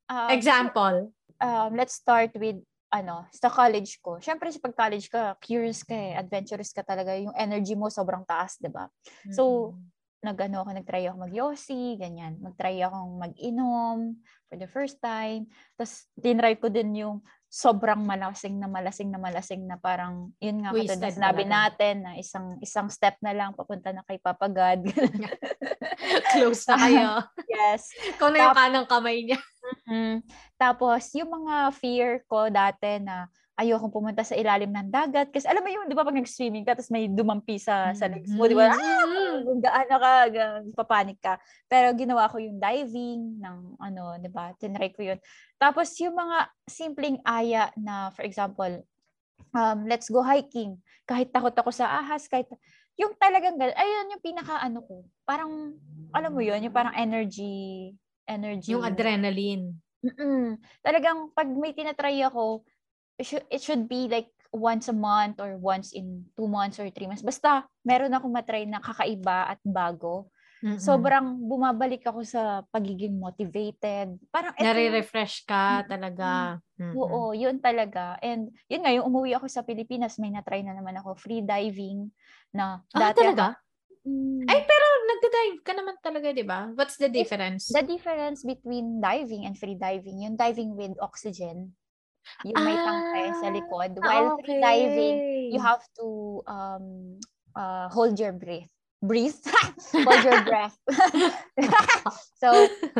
[0.09, 1.13] um, Example.
[1.39, 2.57] um, let's start with
[2.89, 4.17] ano, sa college ko.
[4.17, 7.13] Siyempre, sa pag-college ka, curious ka eh, adventurous ka talaga.
[7.13, 8.89] Yung energy mo sobrang taas, 'di ba?
[9.29, 9.77] So,
[10.25, 12.41] nag-ano ako, nag-try ako mag-yossi, ganyan.
[12.41, 14.17] Mag-try akong mag-inom
[14.49, 15.45] for the first time.
[15.77, 20.69] Tapos, tinry ko din yung sobrang malasing na malasing na malasing na parang, yun nga,
[20.69, 21.55] katulad na Wasted sinabi talaga.
[21.57, 24.85] natin, na isang isang step na lang, papunta na kay Papa God.
[26.37, 27.09] Close na kayo.
[27.57, 27.89] yes.
[28.21, 29.41] Kung na yung kanang kamay niya.
[29.89, 30.21] Mm.
[30.61, 33.25] Tapos, yung mga fear ko dati na
[33.59, 35.35] ayokong pumunta sa ilalim ng dagat.
[35.35, 38.31] Kasi alam mo yun, di ba pag nag-swimming ka, tapos may dumampi sa, sa legs
[38.31, 38.71] mo, di ba?
[38.71, 39.43] Ah!
[39.43, 39.59] Mhm.
[39.59, 40.11] Gaano ka,
[40.79, 41.35] papanik ka.
[41.67, 44.55] Pero ginawa ko yung diving ng ano, 'di ba?
[44.55, 45.19] Tinry ko 'yun.
[45.59, 48.83] Tapos yung mga simpleng aya na for example,
[49.51, 50.79] um let's go hiking.
[51.03, 52.47] Kahit takot ako sa ahas, kahit
[52.95, 55.03] yung talagang gan- ayun yung pinaka ano ko.
[55.27, 55.75] Parang
[56.15, 57.91] alam mo 'yun, yung parang energy
[58.29, 58.71] energy.
[58.77, 59.73] Yung adrenaline.
[59.99, 60.55] Mm-mm.
[60.79, 62.63] Talagang pag may tinatry ako,
[63.19, 66.87] it should, it should be like once a month or once in two months or
[66.89, 67.21] three months.
[67.21, 70.31] Basta meron ako matry na kakaiba at bago.
[70.59, 70.79] Mm-mm.
[70.79, 74.15] Sobrang bumabalik ako sa pagiging motivated.
[74.31, 76.59] Parang ito, Nare-refresh ka talaga.
[76.79, 76.95] Mm-mm.
[76.99, 78.19] oo, yun talaga.
[78.19, 82.11] And yun nga, yung umuwi ako sa Pilipinas, may natry na naman ako free diving
[82.51, 83.55] na Ah, dati talaga?
[84.03, 84.47] Mm.
[84.47, 86.71] Ay, pero nagda-dive ka naman talaga, di ba?
[86.73, 87.67] What's the difference?
[87.71, 91.75] The difference between diving and free diving, yung diving with oxygen,
[92.45, 93.91] yung may tangkay sa likod.
[93.99, 95.49] Ah, While free diving, okay.
[95.53, 96.07] you have to
[96.47, 97.19] um
[97.55, 98.69] uh, hold your breath.
[98.99, 99.39] Breathe?
[99.95, 100.75] hold your breath.
[102.41, 102.51] so,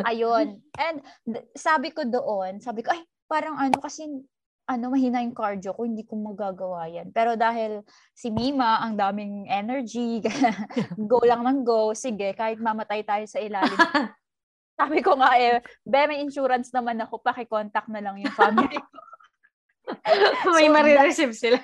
[0.08, 0.64] ayun.
[0.80, 1.04] And
[1.52, 4.08] sabi ko doon, sabi ko, ay, parang ano kasi
[4.70, 7.10] ano, mahina yung cardio ko, hindi ko magagawa yan.
[7.10, 7.82] Pero dahil
[8.14, 10.22] si Mima, ang daming energy,
[11.10, 13.74] go lang ng go, sige, kahit mamatay tayo sa ilalim.
[14.78, 18.96] Sabi ko nga eh, be, may insurance naman ako, pakicontact na lang yung family ko.
[20.56, 21.58] may so, marireceive sila.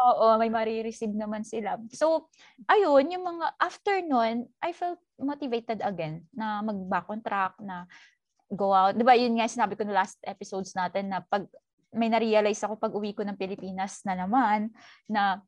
[0.00, 1.76] Oo, may marireceive naman sila.
[1.92, 2.32] So,
[2.64, 7.84] ayun, yung mga after nun, I felt motivated again na mag-back on track, na
[8.48, 8.96] go out.
[8.96, 11.46] Di ba, yun nga sinabi ko no last episodes natin na pag
[11.90, 14.70] may na-realize ako pag uwi ko ng Pilipinas na naman
[15.10, 15.42] na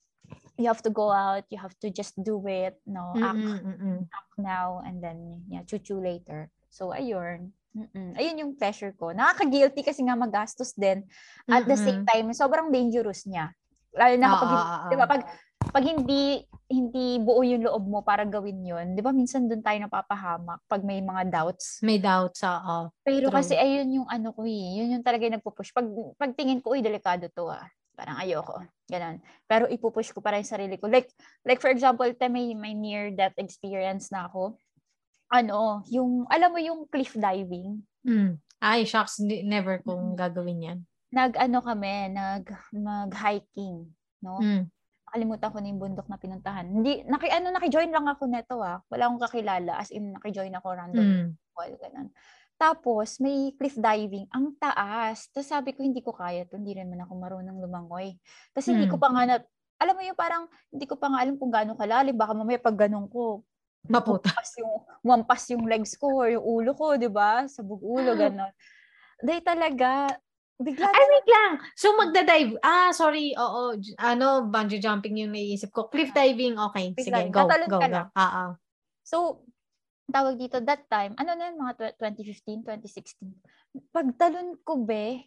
[0.59, 4.07] you have to go out, you have to just do it, no, act, mm-hmm.
[4.11, 6.51] act now, and then, yeah, chuchu later.
[6.71, 7.53] So, ayun.
[7.73, 8.13] Mm-mm.
[8.21, 9.17] Ayun yung pressure ko.
[9.17, 11.05] Nakaka-guilty kasi nga magastos din.
[11.49, 11.73] At Mm-mm.
[11.73, 13.53] the same time, sobrang dangerous niya.
[13.97, 14.91] Lalo na kapag, ah, ah, ah.
[14.93, 15.23] di ba, pag,
[15.73, 19.77] pag hindi hindi buo yung loob mo para gawin yun, di ba minsan doon tayo
[19.77, 21.85] napapahamak pag may mga doubts.
[21.85, 22.89] May doubts, oo.
[23.05, 23.37] Pero True.
[23.37, 25.77] kasi ayun yung ano ko eh, yun yung talaga yung nagpupush.
[25.77, 25.85] Pag,
[26.17, 27.69] pag tingin ko, uy, delikado to ah.
[27.93, 28.65] Parang ayoko.
[28.89, 29.21] Ganun.
[29.45, 30.89] Pero ipupush ko para yung sarili ko.
[30.89, 31.13] Like,
[31.45, 34.57] like for example, te, may, may near death experience na ako.
[35.33, 37.81] Ano, yung, alam mo yung cliff diving?
[38.05, 38.37] Mm.
[38.61, 40.79] Ay, shocks, never kong gagawin yan.
[41.09, 42.45] Nag, ano kami, nag,
[42.77, 43.89] mag-hiking,
[44.21, 44.39] no?
[44.39, 44.69] Mm
[45.13, 46.65] nakalimutan ko na yung bundok na pinuntahan.
[46.65, 48.81] Hindi, naki, ano, naki-join lang ako neto ah.
[48.89, 49.77] Wala akong kakilala.
[49.77, 51.05] As in, naki-join ako random.
[51.05, 51.29] Mm.
[51.53, 52.09] Well, ganun.
[52.57, 54.25] Tapos, may cliff diving.
[54.33, 55.29] Ang taas.
[55.29, 56.57] Tapos sabi ko, hindi ko kaya to.
[56.57, 58.17] Hindi rin man ako marunong lumangoy.
[58.57, 58.73] Tapos mm.
[58.73, 59.37] hindi ko pa nga na,
[59.77, 62.17] alam mo yung parang, hindi ko pa nga alam kung gaano kalalim.
[62.17, 63.45] Baka mamaya pag ganun ko,
[63.91, 64.31] Maputa.
[64.31, 67.47] Wampas yung, wampas yung legs ko or yung ulo ko, di ba?
[67.51, 68.53] Sa bugulo, gano'n.
[69.23, 70.07] Dahil talaga,
[70.63, 71.53] Bigla Ay, wait lang.
[71.75, 72.55] So, magda-dive.
[72.63, 73.35] Ah, sorry.
[73.35, 73.75] Oo.
[73.99, 75.91] Ano, bungee jumping yung naiisip ko.
[75.91, 76.55] Cliff diving.
[76.71, 76.95] Okay.
[76.95, 77.51] Bigla, Sige, go.
[77.51, 78.03] Go, go.
[78.15, 78.51] Ah, ah.
[79.03, 79.43] So,
[80.07, 83.91] tawag dito that time, ano na yun, mga 2015, 2016.
[83.91, 85.27] Pagtalon ko, be,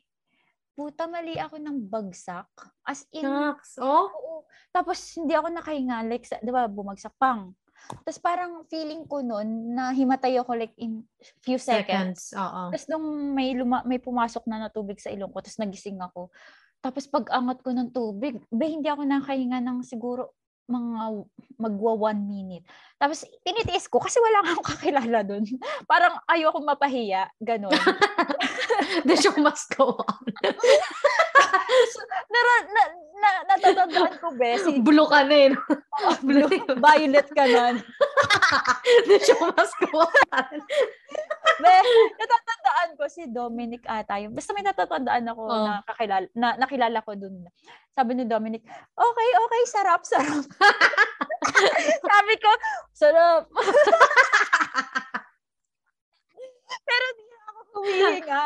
[0.78, 2.48] puta mali ako ng bagsak.
[2.88, 3.76] As in, Shucks.
[3.82, 4.08] Oh?
[4.08, 4.34] Oo.
[4.72, 6.06] Tapos, hindi ako nakahinga.
[6.08, 7.52] Like, di ba, bumagsak pang.
[8.02, 11.06] Tapos parang feeling ko noon na himatay ako like in
[11.46, 12.34] few seconds.
[12.34, 12.40] seconds.
[12.40, 12.74] Oo.
[12.74, 16.34] Tapos nung may luma- may pumasok na na tubig sa ilong ko, tapos nagising ako.
[16.82, 20.34] Tapos pag angat ko ng tubig, ba hindi ako nakahinga ng siguro
[20.66, 21.30] mga
[21.62, 22.66] magwa one minute.
[22.98, 25.46] Tapos tinitiis ko kasi wala akong kakilala doon.
[25.92, 27.74] Parang ayoko mapahiya, ganun.
[29.08, 30.26] The show must go on.
[31.92, 32.00] so,
[32.32, 32.84] nara, na,
[33.16, 34.52] na, natatandaan ko, be.
[34.60, 35.54] Si, Blue ka na eh.
[36.06, 36.50] Oh, blue,
[36.80, 37.78] violet ka na.
[39.08, 40.56] The show must go on.
[41.62, 41.76] be,
[42.20, 44.20] natatandaan ko si Dominic ata.
[44.22, 45.66] Yung, basta may natatandaan ako oh.
[45.66, 47.48] na, kakilala, na nakilala ko dun.
[47.96, 50.44] Sabi ni Dominic, okay, okay, sarap, sarap.
[52.12, 52.52] Sabi ko,
[52.92, 53.48] sarap.
[56.86, 57.24] Pero di
[57.76, 58.44] humihinga.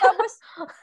[0.00, 0.32] Tapos,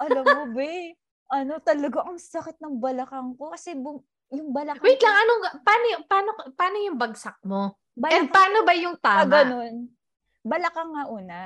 [0.02, 0.94] alam mo, be,
[1.32, 5.86] ano, talaga ang sakit ng balakang ko kasi bu- yung balakang Wait lang, anong paano
[6.04, 7.80] paano paano yung bagsak mo?
[7.96, 9.24] Balakang, And paano ba yung tama?
[9.24, 9.76] Ah, ganun.
[10.44, 11.40] Balakang nga una.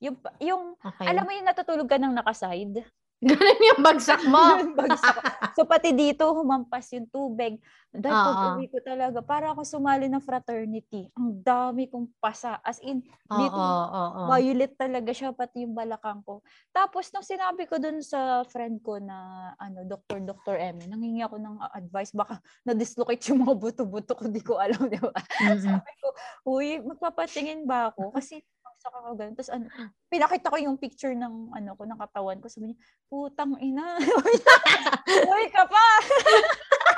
[0.00, 1.06] Yung yung okay.
[1.08, 2.84] alam mo yung natutulog ka ng nakaside?
[3.30, 4.38] Ganun yung bagsak mo.
[4.78, 5.16] bagsak.
[5.58, 7.58] So, pati dito, humampas yung tubig.
[7.90, 11.08] Dahil uh uwi ko talaga, para ako sumali ng fraternity.
[11.16, 12.60] Ang dami kong pasa.
[12.62, 16.44] As in, dito, uh violet talaga siya, pati yung balakang ko.
[16.70, 20.22] Tapos, nung sinabi ko dun sa friend ko na, ano, Dr.
[20.22, 20.56] Dr.
[20.60, 25.00] M, nangingi ako ng advice, baka na-dislocate yung mga buto-buto ko, di ko alam, di
[25.00, 25.10] ba?
[25.16, 25.64] Mm-hmm.
[25.66, 26.08] Sabi ko,
[26.46, 28.14] uy, magpapatingin ba ako?
[28.14, 28.44] Kasi
[28.86, 29.34] Basta ako ganun.
[29.34, 29.66] Tapos ano,
[30.06, 32.46] pinakita ko yung picture ng ano ko, ng katawan ko.
[32.46, 32.78] Sabi niya,
[33.10, 33.98] putang ina.
[35.34, 35.86] Uy ka pa.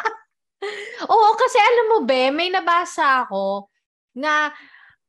[1.09, 3.73] Oo, kasi alam mo, be, may nabasa ako
[4.13, 4.53] na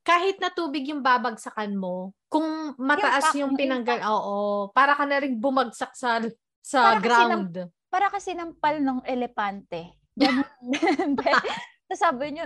[0.07, 5.19] kahit na tubig yung babagsakan mo, kung mataas yung, yung pinanggal, oo, para ka na
[5.19, 6.23] rin bumagsak sa
[6.63, 7.11] sa para ground.
[7.11, 7.43] Kasi ng,
[7.91, 9.99] para kasi ng pal ng elepante.
[11.89, 12.45] Tapos sabi niyo,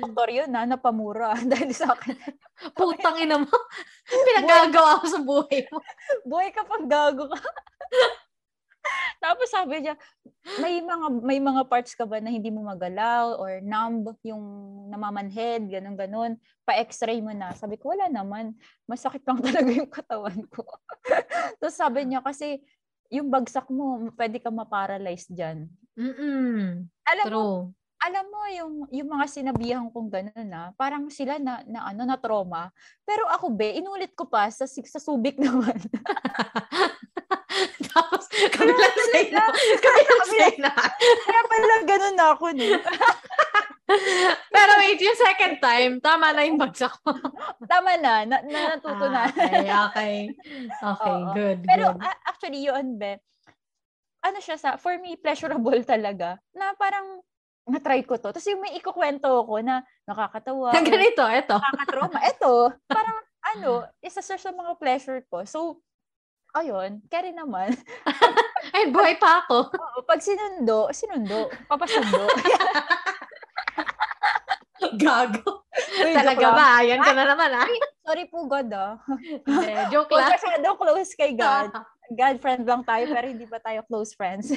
[0.00, 2.16] doktor yun na, napamura dahil sa akin.
[2.78, 3.52] Putang ina mo.
[4.08, 5.84] Pinagagawa ko sa buhay mo.
[6.24, 7.36] buhay ka pang gago ka.
[9.20, 9.92] Tapos sabi niya,
[10.64, 14.40] may mga may mga parts ka ba na hindi mo magalaw or numb yung
[14.88, 16.32] namamanhead, ganun ganun.
[16.64, 17.52] Pa-x-ray mo na.
[17.52, 18.56] Sabi ko, wala naman.
[18.88, 20.64] Masakit lang talaga yung katawan ko.
[21.60, 22.64] Tapos sabi niya, kasi
[23.12, 25.68] yung bagsak mo, pwede ka ma-paralyze dyan.
[25.92, 26.88] Mm-mm.
[27.04, 27.36] Alam True.
[27.36, 27.76] mo,
[28.08, 32.16] alam mo yung yung mga sinabihan kong gano'n na, parang sila na, na ano na
[32.16, 32.72] trauma.
[33.04, 35.76] Pero ako be, inulit ko pa sa sa subik naman.
[37.92, 39.44] Tapos kami lang say na.
[39.84, 40.72] Kami lang say na.
[41.26, 42.66] Kaya pala ganun na ako no.
[44.52, 47.12] Pero wait, yung second time, tama na yung bagsak mo.
[47.64, 49.22] tama na, na, na natuto ah, na.
[49.32, 50.16] okay, okay.
[50.68, 51.32] Okay, Oo.
[51.32, 52.04] good, Pero good.
[52.04, 53.16] Uh, actually, yun, be,
[54.20, 56.36] ano siya sa, for me, pleasurable talaga.
[56.52, 57.24] Na parang,
[57.68, 58.32] na-try ko to.
[58.32, 60.72] Tapos yung may ikukwento ko na nakakatawa.
[60.72, 61.60] Na ganito, eto.
[61.60, 62.18] Nakakatrauma.
[62.32, 63.18] Ito, parang
[63.54, 65.44] ano, isa sa sa mga pleasure ko.
[65.44, 65.84] So,
[66.56, 67.76] ayun, carry naman.
[68.74, 69.68] Ay, buhay pa ako.
[69.72, 71.52] Oo, pag sinundo, sinundo.
[71.68, 72.26] Papasundo.
[74.98, 75.66] Gago.
[76.00, 76.80] Uy, Talaga ba?
[76.86, 77.66] Yan ka na naman, ah.
[78.06, 78.96] Sorry po, God, ah.
[79.44, 80.32] Hindi, joke lang.
[80.32, 81.74] masyado close kay God.
[82.08, 84.48] God friend lang tayo, pero hindi pa tayo close friends.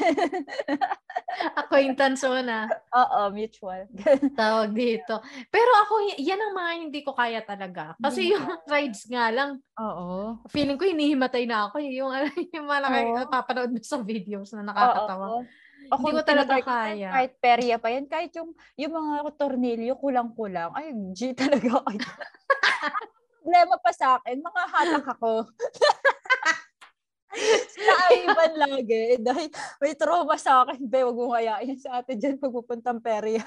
[1.62, 2.68] Acquaintance mo na.
[2.92, 3.88] Oo, mutual.
[4.40, 5.20] Tawag dito.
[5.48, 7.96] Pero ako, yan ang mga hindi ko kaya talaga.
[7.98, 10.40] Kasi Hindi yung rides nga lang, Oo.
[10.48, 11.80] feeling ko hinihimatay na ako.
[11.80, 11.92] eh.
[11.96, 12.12] Yung,
[12.52, 13.30] yung mga naka- Oo.
[13.30, 15.26] papanood mo sa videos na nakakatawa.
[15.32, 15.44] Oo.
[15.90, 17.10] Ako, Hindi ko talaga kaya.
[17.10, 18.06] Kahit perya pa yan.
[18.06, 20.72] Kahit yung, yung mga tornilyo, kulang-kulang.
[20.72, 21.84] Ay, G talaga.
[21.84, 21.98] Ay.
[23.42, 25.50] Problema pa sa akin, mga hatak ako.
[27.72, 29.16] Sila ay iban lagi.
[29.16, 29.48] Eh, Dahil
[29.80, 30.84] may trauma sa akin.
[30.84, 33.40] Be, wag mo hayain sa ate dyan pag pupuntang perya.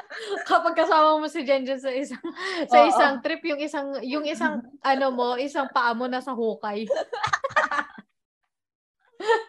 [0.50, 2.22] Kapag kasama mo si Jen Jen sa isang
[2.70, 2.88] sa Oo.
[2.88, 4.62] isang trip, yung isang yung isang
[4.94, 6.86] ano mo, isang paa mo nasa hukay.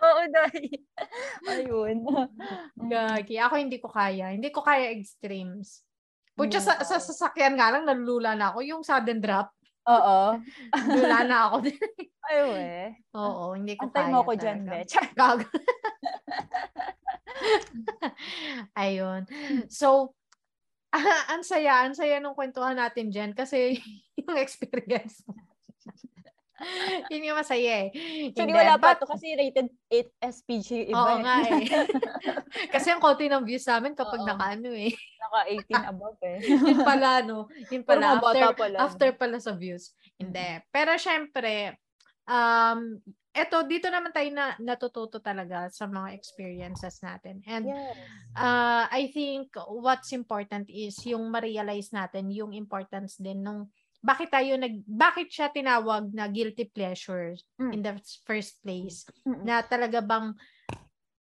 [0.03, 0.69] Oo, dahil.
[1.49, 2.05] Ayun.
[2.77, 3.41] Gagi.
[3.41, 4.29] Ako hindi ko kaya.
[4.33, 5.81] Hindi ko kaya extremes.
[6.33, 8.65] Putya sa, sa sasakyan nga lang, nalulula na ako.
[8.65, 9.53] Yung sudden drop,
[9.89, 10.19] Oo.
[10.95, 11.57] lula na ako.
[12.31, 12.67] Ay, we.
[13.19, 14.79] Oo, hindi ko Antay kaya mo ako dyan, talaga.
[14.79, 14.87] be.
[14.87, 15.07] Char.
[15.19, 15.47] Gago.
[18.79, 19.21] Ayun.
[19.67, 20.15] So,
[21.33, 23.81] ang saya, ang saya nung kwentuhan natin dyan kasi
[24.15, 25.25] yung experience.
[27.11, 27.89] Yun yung masaya eh.
[27.89, 31.21] Actually, Hindi, wala pa but- to kasi rated 8 SPG iba Oo eh.
[31.25, 31.63] nga eh.
[32.73, 34.27] kasi ang konti ng views namin kapag Oo.
[34.29, 34.93] naka-ano eh.
[34.93, 36.37] Naka 18 above eh.
[36.69, 37.49] Yun pala, no?
[37.73, 38.79] Yun pala, bata after, pa lang.
[38.79, 39.97] after pala sa views.
[40.21, 40.61] Hindi.
[40.69, 41.81] Pero syempre,
[42.29, 43.01] um,
[43.33, 47.41] eto, dito naman tayo na natututo talaga sa mga experiences natin.
[47.49, 47.97] And Yes.
[48.37, 53.73] uh, I think what's important is yung ma-realize natin yung importance din nung
[54.03, 57.71] bakit tayo nag bakit siya tinawag na guilty pleasure Mm.
[57.71, 57.95] in the
[58.27, 59.47] first place Mm-mm.
[59.47, 60.35] na talaga bang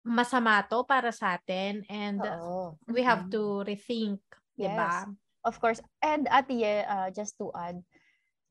[0.06, 2.78] masama to para sa atin and Oo.
[2.86, 3.34] we have Mm-mm.
[3.34, 4.22] to rethink,
[4.54, 5.04] 'di ba?
[5.42, 5.82] Of course.
[6.00, 7.82] And at the end, uh, just to add,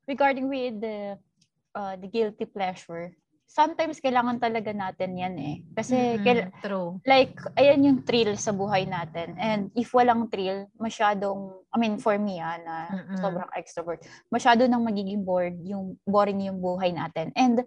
[0.06, 1.16] regarding with the
[1.72, 3.16] uh, the guilty pleasure,
[3.48, 5.56] sometimes kailangan talaga natin yan eh.
[5.72, 7.00] Kasi, Mm-mm, kail- true.
[7.08, 9.32] like, ayan yung thrill sa buhay natin.
[9.40, 13.16] And if walang thrill, masyadong, I mean, for me, ah, na Mm-mm.
[13.16, 17.32] sobrang extrovert, masyado nang magiging bored, yung boring yung buhay natin.
[17.32, 17.64] And,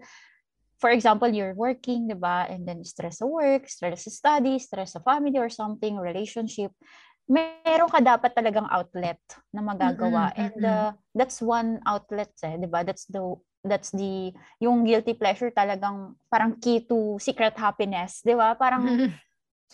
[0.78, 2.46] for example, you're working, di ba?
[2.50, 6.74] And then stress sa work, stress sa study, stress sa family or something, relationship.
[7.30, 9.22] Meron ka dapat talagang outlet
[9.54, 10.34] na magagawa.
[10.34, 12.82] Mm-mm, And uh, that's one outlet eh, di ba?
[12.86, 13.22] That's the
[13.62, 18.58] that's the yung guilty pleasure talagang parang key to secret happiness, di ba?
[18.58, 18.98] Parang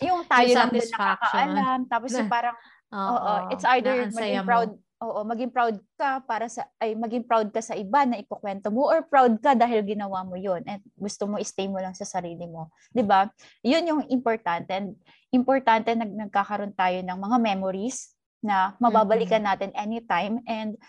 [0.04, 1.78] yung tayo lang din nakakaalam.
[1.88, 2.56] Tapos yung parang
[2.88, 4.48] Oo, Oo, it's either maging mo.
[4.48, 4.70] proud,
[5.04, 8.88] oo, maging proud ka para sa ay maging proud ka sa iba na ikukwento mo
[8.88, 12.48] or proud ka dahil ginawa mo 'yon and gusto mo i-stay mo lang sa sarili
[12.48, 13.28] mo, 'di ba?
[13.60, 14.96] 'Yun yung importante and
[15.36, 20.80] importante nag nagkakaroon tayo ng mga memories na mababalikan natin anytime and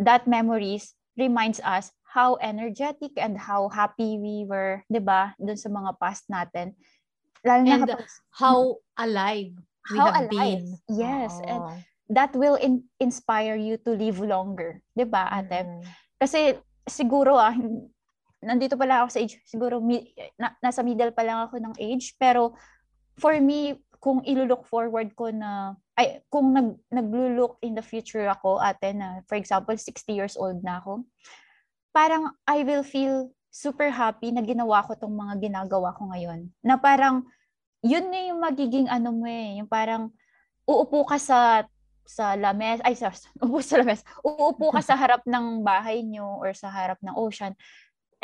[0.00, 5.34] that memories reminds us how energetic and how happy we were, 'di ba?
[5.42, 6.78] Doon sa mga past natin.
[7.42, 8.06] Lalo na And kapag
[8.38, 9.58] How alive
[9.90, 10.62] we How have alive.
[10.64, 10.64] been.
[10.88, 11.76] Yes, and Oo.
[12.14, 14.78] that will in- inspire you to live longer.
[14.94, 15.66] 'Di ba, ate?
[15.66, 15.82] Mm.
[16.22, 16.54] Kasi
[16.86, 17.52] siguro ah,
[18.40, 21.74] nandito pa lang ako sa age, siguro mi- na- nasa middle pa lang ako ng
[21.82, 22.54] age, pero
[23.18, 28.60] for me, kung ilulook forward ko na, ay, kung nag, naglulook in the future ako,
[28.60, 31.08] ate, na for example, 60 years old na ako,
[31.94, 36.50] parang I will feel super happy na ginawa ko tong mga ginagawa ko ngayon.
[36.66, 37.22] Na parang,
[37.86, 40.10] yun na yung magiging ano mo eh, yung parang,
[40.66, 41.62] uupo ka sa
[42.04, 43.08] sa lames, ay sa,
[43.44, 47.56] upo sa lames, uupo ka sa harap ng bahay nyo or sa harap ng ocean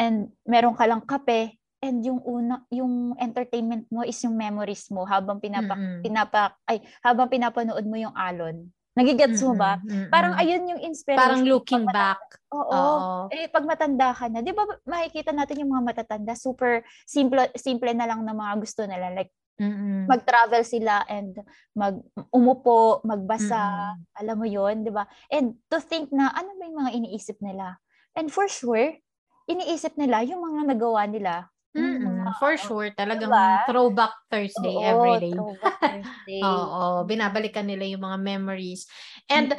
[0.00, 5.04] and meron ka lang kape and yung una yung entertainment mo is yung memories mo
[5.08, 6.00] habang pinapa Mm-mm.
[6.04, 8.68] pinapa ay habang pinapanood mo yung alon.
[9.00, 9.80] Nagigets mo ba?
[9.80, 10.42] Mm-mm, Parang mm-mm.
[10.44, 11.24] ayun yung inspiration.
[11.24, 12.20] Parang looking pag back.
[12.52, 12.68] Oo.
[12.68, 13.32] Oo.
[13.32, 17.90] Eh pag matanda ka na, 'di ba makikita natin yung mga matatanda super simple simple
[17.96, 20.08] na lang ng mga gusto nila like Mm-mm.
[20.08, 21.36] mag-travel sila and
[21.76, 22.00] mag
[22.32, 24.18] umupo, magbasa, Mm-mm.
[24.20, 25.04] alam mo 'yon, 'di ba?
[25.30, 27.76] And to think na ano ba yung mga iniisip nila?
[28.16, 28.98] And for sure,
[29.46, 31.52] iniisip nila yung mga nagawa nila.
[31.74, 32.88] Mga- For sure.
[32.94, 33.62] Talagang Diba?
[33.68, 35.34] throwback Thursday Oo, every day.
[35.34, 36.42] throwback Thursday.
[36.42, 37.06] Oo.
[37.06, 38.90] Binabalikan nila yung mga memories.
[39.30, 39.54] And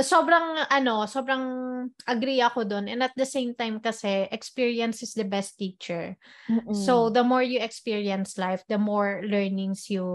[0.00, 1.44] sobrang ano, sobrang
[2.06, 2.86] agree ako doon.
[2.88, 6.16] And at the same time kasi experience is the best teacher.
[6.48, 6.72] Mm-mm.
[6.72, 10.06] So the more you experience life, the more learnings you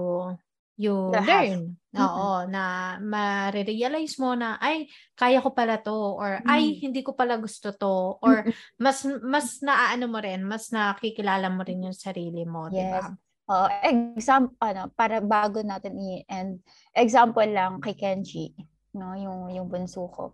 [0.78, 1.76] you the learn.
[1.92, 2.00] Mm-hmm.
[2.06, 4.86] Oo, na ma-realize mo na ay
[5.18, 6.54] kaya ko pala to or mm-hmm.
[6.54, 8.54] ay hindi ko pala gusto to or mm-hmm.
[8.78, 12.78] mas mas naaano mo rin, mas nakikilala mo rin yung sarili mo, yes.
[12.78, 13.04] 'di ba?
[13.48, 16.60] Uh, example ano para bago natin i-end
[16.92, 18.52] example lang kay Kenji
[18.98, 20.34] no, yung yung bunso ko.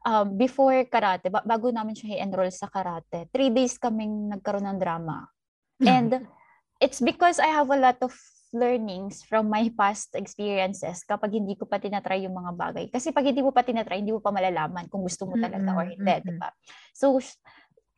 [0.00, 5.28] Um, before karate, bago namin siya i-enroll sa karate, three days kaming nagkaroon ng drama.
[5.78, 5.86] Mm.
[5.86, 6.10] And
[6.80, 8.16] it's because I have a lot of
[8.50, 12.84] learnings from my past experiences kapag hindi ko pa tinatry yung mga bagay.
[12.90, 15.86] Kasi pag hindi mo pa tinatry, hindi mo pa malalaman kung gusto mo talaga or
[15.86, 16.26] hindi, mm-hmm.
[16.26, 16.50] di ba?
[16.90, 17.18] So,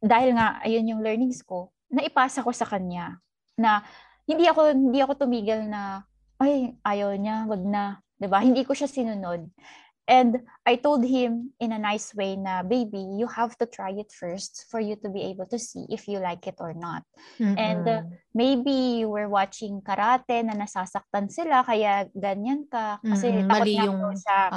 [0.03, 3.21] dahil nga, ayun yung learnings ko, naipasa ko sa kanya
[3.57, 3.85] na
[4.25, 6.09] hindi ako hindi ako tumigil na
[6.41, 9.45] ay ayaw niya wag na 'di ba hindi ko siya sinunod
[10.13, 14.13] And I told him in a nice way na, baby, you have to try it
[14.13, 17.01] first for you to be able to see if you like it or not.
[17.41, 17.57] Mm-hmm.
[17.57, 18.03] And uh,
[18.37, 23.01] maybe you were watching karate na nasasaktan sila, kaya ganyan ka.
[23.01, 23.49] Kasi mm-hmm.
[23.49, 24.53] mali yung, siya,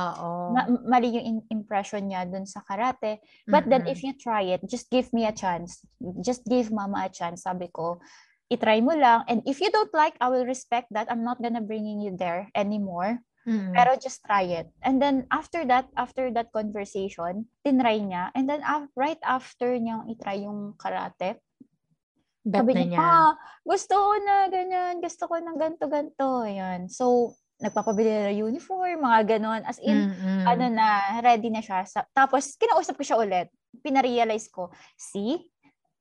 [0.52, 3.24] ma- mali yung in- impression niya dun sa karate.
[3.48, 3.72] But mm-hmm.
[3.72, 5.80] then if you try it, just give me a chance.
[6.20, 8.04] Just give mama a chance, sabi ko.
[8.52, 9.24] Itry mo lang.
[9.32, 11.08] And if you don't like, I will respect that.
[11.08, 13.24] I'm not gonna bringing you there anymore.
[13.46, 13.78] Mm-hmm.
[13.78, 14.68] Pero just try it.
[14.82, 18.34] And then after that, after that conversation, tinry niya.
[18.34, 21.38] And then uh, right after niyang itry yung karate,
[22.46, 23.34] Bet sabi niya, ah,
[23.66, 26.46] gusto ko na ganyan, gusto ko ng ganto-ganto.
[26.46, 26.86] Yan.
[26.94, 29.66] So, nagpapabili na uniform, mga ganon.
[29.66, 30.46] As in, mm-hmm.
[30.46, 31.90] ano na, ready na siya.
[31.90, 33.50] Sa, tapos, kinausap ko siya ulit.
[33.82, 35.42] Pinarealize ko, see,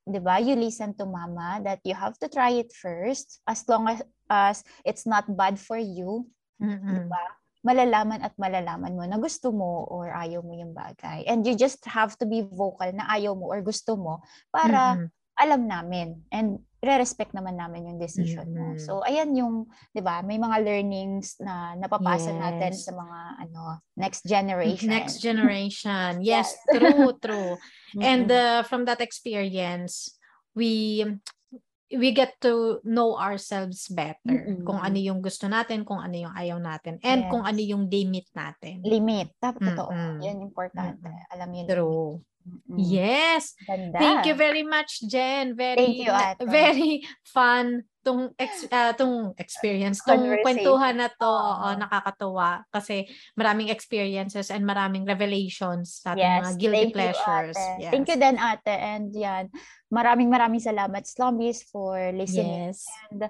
[0.05, 3.89] di ba, you listen to mama that you have to try it first as long
[3.89, 6.29] as, as it's not bad for you.
[6.61, 7.23] Diba?
[7.65, 11.25] Malalaman at malalaman mo na gusto mo or ayaw mo yung bagay.
[11.25, 14.21] And you just have to be vocal na ayaw mo or gusto mo
[14.53, 15.07] para mm-hmm.
[15.41, 16.21] alam namin.
[16.29, 18.77] And re-respect naman namin yung decision mm-hmm.
[18.77, 18.77] mo.
[18.77, 22.37] So, ayan yung, di ba, may mga learnings na napapasa yes.
[22.37, 24.93] natin sa mga, ano, next generation.
[24.93, 26.21] Next generation.
[26.21, 26.69] yes, yes.
[26.77, 27.57] true, true.
[27.57, 28.01] Mm-hmm.
[28.05, 30.13] And uh, from that experience,
[30.53, 31.03] we
[31.93, 34.17] we get to know ourselves better.
[34.25, 34.65] Mm-hmm.
[34.65, 37.29] Kung ano yung gusto natin, kung ano yung ayaw natin, and yes.
[37.29, 38.81] kung ano yung limit natin.
[38.81, 39.37] Limit.
[39.37, 39.77] Tapos mm-hmm.
[39.77, 39.91] totoo.
[40.25, 41.05] Yan importante.
[41.05, 41.33] Mm-hmm.
[41.33, 41.65] Alam yun.
[41.69, 42.11] True.
[42.45, 42.77] Mm-hmm.
[42.77, 43.57] Yes.
[43.65, 43.97] Ganda.
[43.97, 45.57] Thank you very much, Jen.
[45.57, 46.45] Very, Thank you, Ate.
[46.45, 53.73] very fun tong ex, uh, tong experience, tong kwentuhan na to, oo, nakakatuwa kasi maraming
[53.73, 57.57] experiences and maraming revelations sa ating yes, mga guilty pleasures.
[57.57, 57.91] You, yes.
[57.97, 59.49] Thank you din ate and yan.
[59.89, 62.69] Maraming maraming salamat Slumbies for listening.
[62.69, 62.85] Yes.
[63.09, 63.25] And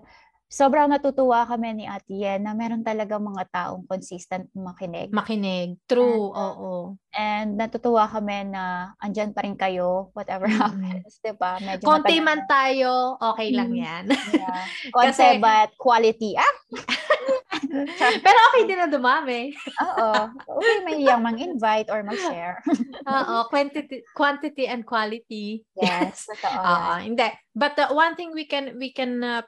[0.55, 5.11] sobrang natutuwa kami ni Ate Yen na meron talaga mga taong consistent makinig.
[5.11, 5.75] Makinig.
[5.83, 6.71] True, and, oo.
[7.11, 10.63] And natutuwa kami na andyan pa rin kayo, whatever mm-hmm.
[10.63, 11.59] happens, di ba?
[11.59, 14.07] Medyo Konti man tayo, okay lang yan.
[14.31, 14.63] Yeah.
[14.95, 16.39] Konti but quality.
[16.39, 16.55] Ah!
[18.23, 19.51] Pero okay din na dumami.
[19.83, 20.11] Oo.
[20.31, 22.63] Okay, may yang mang-invite or mag-share.
[23.11, 25.63] Oo, quantity, quantity and quality.
[25.75, 26.55] Yes, totoo.
[26.55, 27.27] Oo, hindi.
[27.51, 29.43] But the one thing we can we can uh,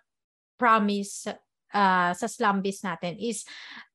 [0.57, 1.29] promise
[1.73, 3.45] uh, sa Slumbies natin is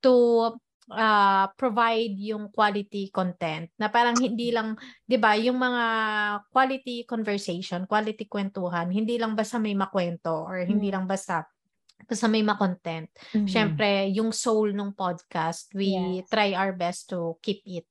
[0.01, 0.49] to
[0.91, 4.75] uh, provide yung quality content na parang hindi lang
[5.07, 5.85] 'di ba yung mga
[6.51, 10.93] quality conversation quality kwentuhan hindi lang basta may makwento or hindi mm.
[10.95, 11.47] lang basta
[12.03, 13.47] basta may ma-content mm-hmm.
[13.47, 16.27] syempre yung soul ng podcast we yes.
[16.27, 17.87] try our best to keep it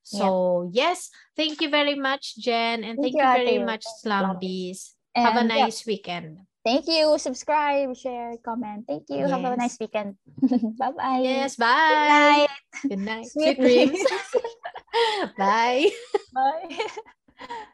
[0.00, 0.88] so yep.
[0.88, 5.36] yes thank you very much Jen and thank, thank you, you very much Slumbies have
[5.36, 5.88] a nice yeah.
[5.92, 7.18] weekend Thank you.
[7.18, 8.86] Subscribe, share, comment.
[8.86, 9.26] Thank you.
[9.26, 9.30] Yes.
[9.30, 10.14] Have a nice weekend.
[10.78, 11.20] Bye-bye.
[11.22, 11.66] Yes, bye.
[11.66, 12.48] Good night.
[12.88, 13.26] Good night.
[13.26, 13.98] Sweet, Sweet dreams.
[15.38, 15.90] bye.
[16.34, 17.66] Bye.